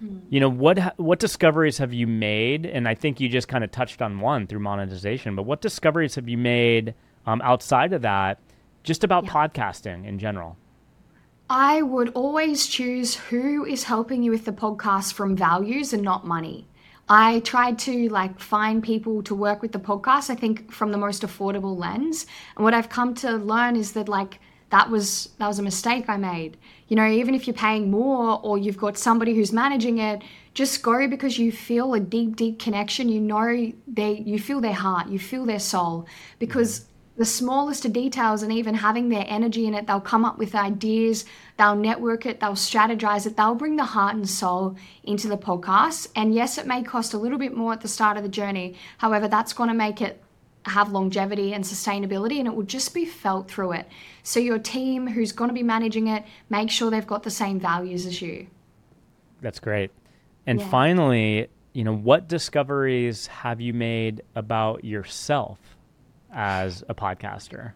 You 0.00 0.40
know 0.40 0.50
what 0.50 0.98
what 0.98 1.18
discoveries 1.18 1.78
have 1.78 1.94
you 1.94 2.06
made? 2.06 2.66
And 2.66 2.86
I 2.86 2.94
think 2.94 3.18
you 3.18 3.28
just 3.28 3.48
kind 3.48 3.64
of 3.64 3.70
touched 3.70 4.02
on 4.02 4.20
one 4.20 4.46
through 4.46 4.60
monetization. 4.60 5.34
But 5.34 5.44
what 5.44 5.62
discoveries 5.62 6.14
have 6.16 6.28
you 6.28 6.36
made 6.36 6.94
um, 7.24 7.40
outside 7.42 7.92
of 7.92 8.02
that, 8.02 8.38
just 8.82 9.04
about 9.04 9.24
yeah. 9.24 9.30
podcasting 9.30 10.06
in 10.06 10.18
general? 10.18 10.56
I 11.48 11.82
would 11.82 12.10
always 12.10 12.66
choose 12.66 13.14
who 13.14 13.64
is 13.64 13.84
helping 13.84 14.22
you 14.22 14.32
with 14.32 14.44
the 14.44 14.52
podcast 14.52 15.12
from 15.12 15.36
values 15.36 15.92
and 15.92 16.02
not 16.02 16.26
money. 16.26 16.66
I 17.08 17.38
tried 17.40 17.78
to 17.80 18.08
like 18.08 18.40
find 18.40 18.82
people 18.82 19.22
to 19.22 19.34
work 19.34 19.62
with 19.62 19.70
the 19.70 19.78
podcast, 19.78 20.28
I 20.28 20.34
think 20.34 20.72
from 20.72 20.90
the 20.90 20.98
most 20.98 21.22
affordable 21.22 21.78
lens. 21.78 22.26
And 22.56 22.64
what 22.64 22.74
I've 22.74 22.88
come 22.88 23.14
to 23.16 23.36
learn 23.36 23.76
is 23.76 23.92
that 23.92 24.08
like 24.08 24.40
that 24.70 24.90
was 24.90 25.30
that 25.38 25.46
was 25.46 25.58
a 25.58 25.62
mistake 25.62 26.08
I 26.08 26.16
made. 26.16 26.56
You 26.88 26.96
know, 26.96 27.06
even 27.08 27.34
if 27.34 27.46
you're 27.46 27.54
paying 27.54 27.90
more 27.90 28.40
or 28.42 28.58
you've 28.58 28.76
got 28.76 28.96
somebody 28.96 29.34
who's 29.34 29.52
managing 29.52 29.98
it, 29.98 30.22
just 30.54 30.82
go 30.82 31.08
because 31.08 31.38
you 31.38 31.50
feel 31.52 31.94
a 31.94 32.00
deep, 32.00 32.36
deep 32.36 32.58
connection. 32.58 33.08
You 33.08 33.20
know 33.20 33.72
they 33.86 34.22
you 34.24 34.38
feel 34.38 34.60
their 34.60 34.72
heart, 34.72 35.08
you 35.08 35.18
feel 35.18 35.46
their 35.46 35.60
soul. 35.60 36.06
Because 36.38 36.80
mm-hmm. 36.80 37.18
the 37.18 37.24
smallest 37.24 37.84
of 37.84 37.92
details 37.92 38.42
and 38.42 38.52
even 38.52 38.74
having 38.74 39.08
their 39.08 39.24
energy 39.28 39.66
in 39.66 39.74
it, 39.74 39.86
they'll 39.86 40.00
come 40.00 40.24
up 40.24 40.38
with 40.38 40.54
ideas, 40.54 41.24
they'll 41.58 41.76
network 41.76 42.26
it, 42.26 42.40
they'll 42.40 42.52
strategize 42.52 43.26
it, 43.26 43.36
they'll 43.36 43.54
bring 43.54 43.76
the 43.76 43.84
heart 43.84 44.14
and 44.14 44.28
soul 44.28 44.76
into 45.04 45.28
the 45.28 45.38
podcast. 45.38 46.08
And 46.16 46.34
yes, 46.34 46.58
it 46.58 46.66
may 46.66 46.82
cost 46.82 47.14
a 47.14 47.18
little 47.18 47.38
bit 47.38 47.56
more 47.56 47.72
at 47.72 47.80
the 47.80 47.88
start 47.88 48.16
of 48.16 48.22
the 48.24 48.28
journey. 48.28 48.76
However, 48.98 49.28
that's 49.28 49.52
going 49.52 49.68
to 49.68 49.74
make 49.74 50.00
it 50.00 50.22
have 50.70 50.90
longevity 50.90 51.54
and 51.54 51.64
sustainability 51.64 52.38
and 52.38 52.46
it 52.46 52.54
will 52.54 52.64
just 52.64 52.94
be 52.94 53.04
felt 53.04 53.48
through 53.48 53.72
it. 53.72 53.88
So 54.22 54.40
your 54.40 54.58
team 54.58 55.06
who's 55.06 55.32
going 55.32 55.48
to 55.48 55.54
be 55.54 55.62
managing 55.62 56.08
it, 56.08 56.24
make 56.50 56.70
sure 56.70 56.90
they've 56.90 57.06
got 57.06 57.22
the 57.22 57.30
same 57.30 57.60
values 57.60 58.06
as 58.06 58.20
you. 58.20 58.46
That's 59.40 59.60
great. 59.60 59.90
And 60.46 60.60
yeah. 60.60 60.68
finally, 60.68 61.48
you 61.72 61.84
know, 61.84 61.94
what 61.94 62.28
discoveries 62.28 63.26
have 63.26 63.60
you 63.60 63.74
made 63.74 64.22
about 64.34 64.84
yourself 64.84 65.58
as 66.32 66.82
a 66.88 66.94
podcaster? 66.94 67.72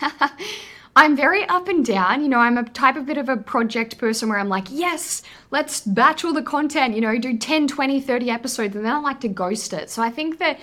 I'm 0.96 1.14
very 1.14 1.44
up 1.44 1.68
and 1.68 1.84
down. 1.84 2.22
You 2.22 2.28
know, 2.28 2.38
I'm 2.38 2.56
a 2.56 2.64
type 2.64 2.96
of 2.96 3.04
bit 3.04 3.18
of 3.18 3.28
a 3.28 3.36
project 3.36 3.98
person 3.98 4.30
where 4.30 4.38
I'm 4.38 4.48
like, 4.48 4.68
yes, 4.70 5.22
let's 5.50 5.82
batch 5.82 6.24
all 6.24 6.32
the 6.32 6.42
content, 6.42 6.94
you 6.94 7.02
know, 7.02 7.18
do 7.18 7.36
10, 7.36 7.68
20, 7.68 8.00
30 8.00 8.30
episodes, 8.30 8.74
and 8.74 8.84
then 8.84 8.94
I 8.94 8.98
like 9.00 9.20
to 9.20 9.28
ghost 9.28 9.74
it. 9.74 9.90
So 9.90 10.02
I 10.02 10.10
think 10.10 10.38
that, 10.38 10.58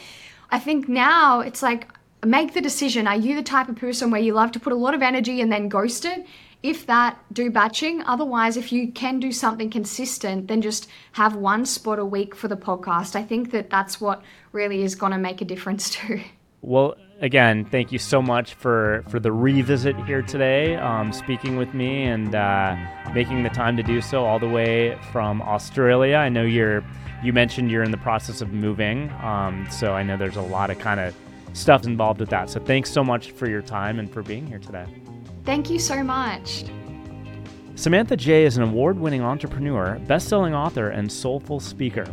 I 0.54 0.60
think 0.60 0.88
now 0.88 1.40
it's 1.40 1.64
like, 1.64 1.88
make 2.24 2.54
the 2.54 2.62
decision. 2.62 3.08
Are 3.08 3.16
you 3.16 3.36
the 3.36 3.42
type 3.42 3.70
of 3.70 3.76
person 3.76 4.12
where 4.12 4.22
you 4.22 4.34
love 4.34 4.52
to 4.52 4.60
put 4.60 4.72
a 4.72 4.76
lot 4.76 4.94
of 4.94 5.02
energy 5.02 5.42
and 5.42 5.52
then 5.52 5.68
ghost 5.68 6.06
it? 6.06 6.28
If 6.62 6.86
that, 6.86 7.18
do 7.34 7.50
batching. 7.50 8.04
Otherwise, 8.04 8.56
if 8.56 8.72
you 8.72 8.92
can 8.92 9.20
do 9.20 9.32
something 9.32 9.72
consistent, 9.72 10.48
then 10.48 10.62
just 10.62 10.88
have 11.14 11.36
one 11.36 11.66
spot 11.66 11.98
a 11.98 12.06
week 12.06 12.36
for 12.36 12.48
the 12.48 12.56
podcast. 12.56 13.16
I 13.16 13.24
think 13.24 13.50
that 13.50 13.72
that's 13.72 14.00
what 14.00 14.22
really 14.52 14.84
is 14.84 14.94
going 14.94 15.12
to 15.12 15.18
make 15.18 15.42
a 15.42 15.46
difference 15.46 15.90
too. 15.96 16.22
Well, 16.62 16.98
again, 17.20 17.66
thank 17.66 17.92
you 17.92 17.98
so 17.98 18.22
much 18.22 18.54
for 18.54 19.04
for 19.10 19.20
the 19.20 19.32
revisit 19.32 19.96
here 20.06 20.22
today, 20.22 20.76
um, 20.76 21.12
speaking 21.12 21.58
with 21.58 21.74
me 21.74 22.04
and 22.04 22.36
uh, 22.36 22.78
making 23.12 23.42
the 23.42 23.50
time 23.50 23.76
to 23.78 23.84
do 23.84 24.02
so 24.02 24.24
all 24.24 24.38
the 24.38 24.48
way 24.48 24.98
from 25.12 25.42
Australia. 25.42 26.16
I 26.18 26.30
know 26.30 26.44
you're 26.44 26.86
you 27.24 27.32
mentioned 27.32 27.72
you're 27.72 27.84
in 27.84 27.92
the 27.92 27.98
process 27.98 28.42
of 28.42 28.52
moving, 28.52 29.10
um, 29.22 29.66
so 29.72 29.94
I 29.94 30.04
know 30.04 30.18
there's 30.18 30.36
a 30.36 30.42
lot 30.42 30.70
of 30.70 30.78
kind 30.80 31.00
of 31.00 31.16
stuff 31.54 31.86
involved 31.86 32.20
with 32.20 32.30
that. 32.30 32.50
So 32.50 32.60
thanks 32.60 32.92
so 32.92 33.04
much 33.04 33.32
for 33.32 33.48
your 33.48 33.62
time 33.62 34.00
and 34.00 34.12
for 34.12 34.22
being 34.22 34.46
here 34.46 34.60
today. 34.60 34.86
Thank 35.46 35.70
you 35.70 35.80
so 35.80 36.04
much. 36.04 36.66
Samantha 37.76 38.18
J 38.18 38.46
is 38.46 38.58
an 38.58 38.64
award 38.64 39.00
winning 39.00 39.22
entrepreneur, 39.22 39.98
best 40.08 40.28
selling 40.28 40.54
author, 40.54 40.90
and 40.90 41.12
soulful 41.12 41.60
speaker, 41.60 42.06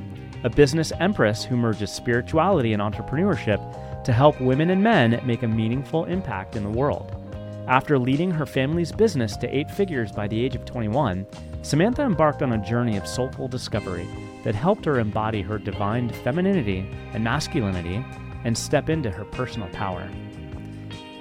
a 0.45 0.51
business 0.51 0.93
empress 1.01 1.45
who 1.45 1.57
merges 1.57 1.91
spirituality 1.91 2.73
and 2.73 2.81
entrepreneurship 2.81 4.05
to 4.05 4.13
help 4.13 4.41
women 4.41 4.71
and 4.71 4.83
men 4.83 5.21
make 5.27 5.43
a 5.43 5.49
meaningful 5.49 6.05
impact 6.05 6.57
in 6.57 6.63
the 6.63 6.71
world. 6.71 7.17
After 7.67 7.99
leading 7.99 8.31
her 8.31 8.47
family's 8.47 8.91
business 8.91 9.37
to 9.37 9.55
eight 9.55 9.71
figures 9.71 10.13
by 10.13 10.29
the 10.29 10.43
age 10.43 10.55
of 10.55 10.65
21, 10.65 11.27
Samantha 11.63 12.03
embarked 12.03 12.43
on 12.43 12.53
a 12.53 12.67
journey 12.67 12.97
of 12.97 13.07
soulful 13.07 13.47
discovery 13.47 14.09
that 14.45 14.55
helped 14.55 14.85
her 14.85 14.99
embody 14.99 15.43
her 15.43 15.59
divine 15.59 16.09
femininity 16.09 16.89
and 17.13 17.23
masculinity 17.23 18.05
and 18.45 18.57
step 18.57 18.89
into 18.89 19.11
her 19.11 19.25
personal 19.25 19.69
power. 19.69 20.09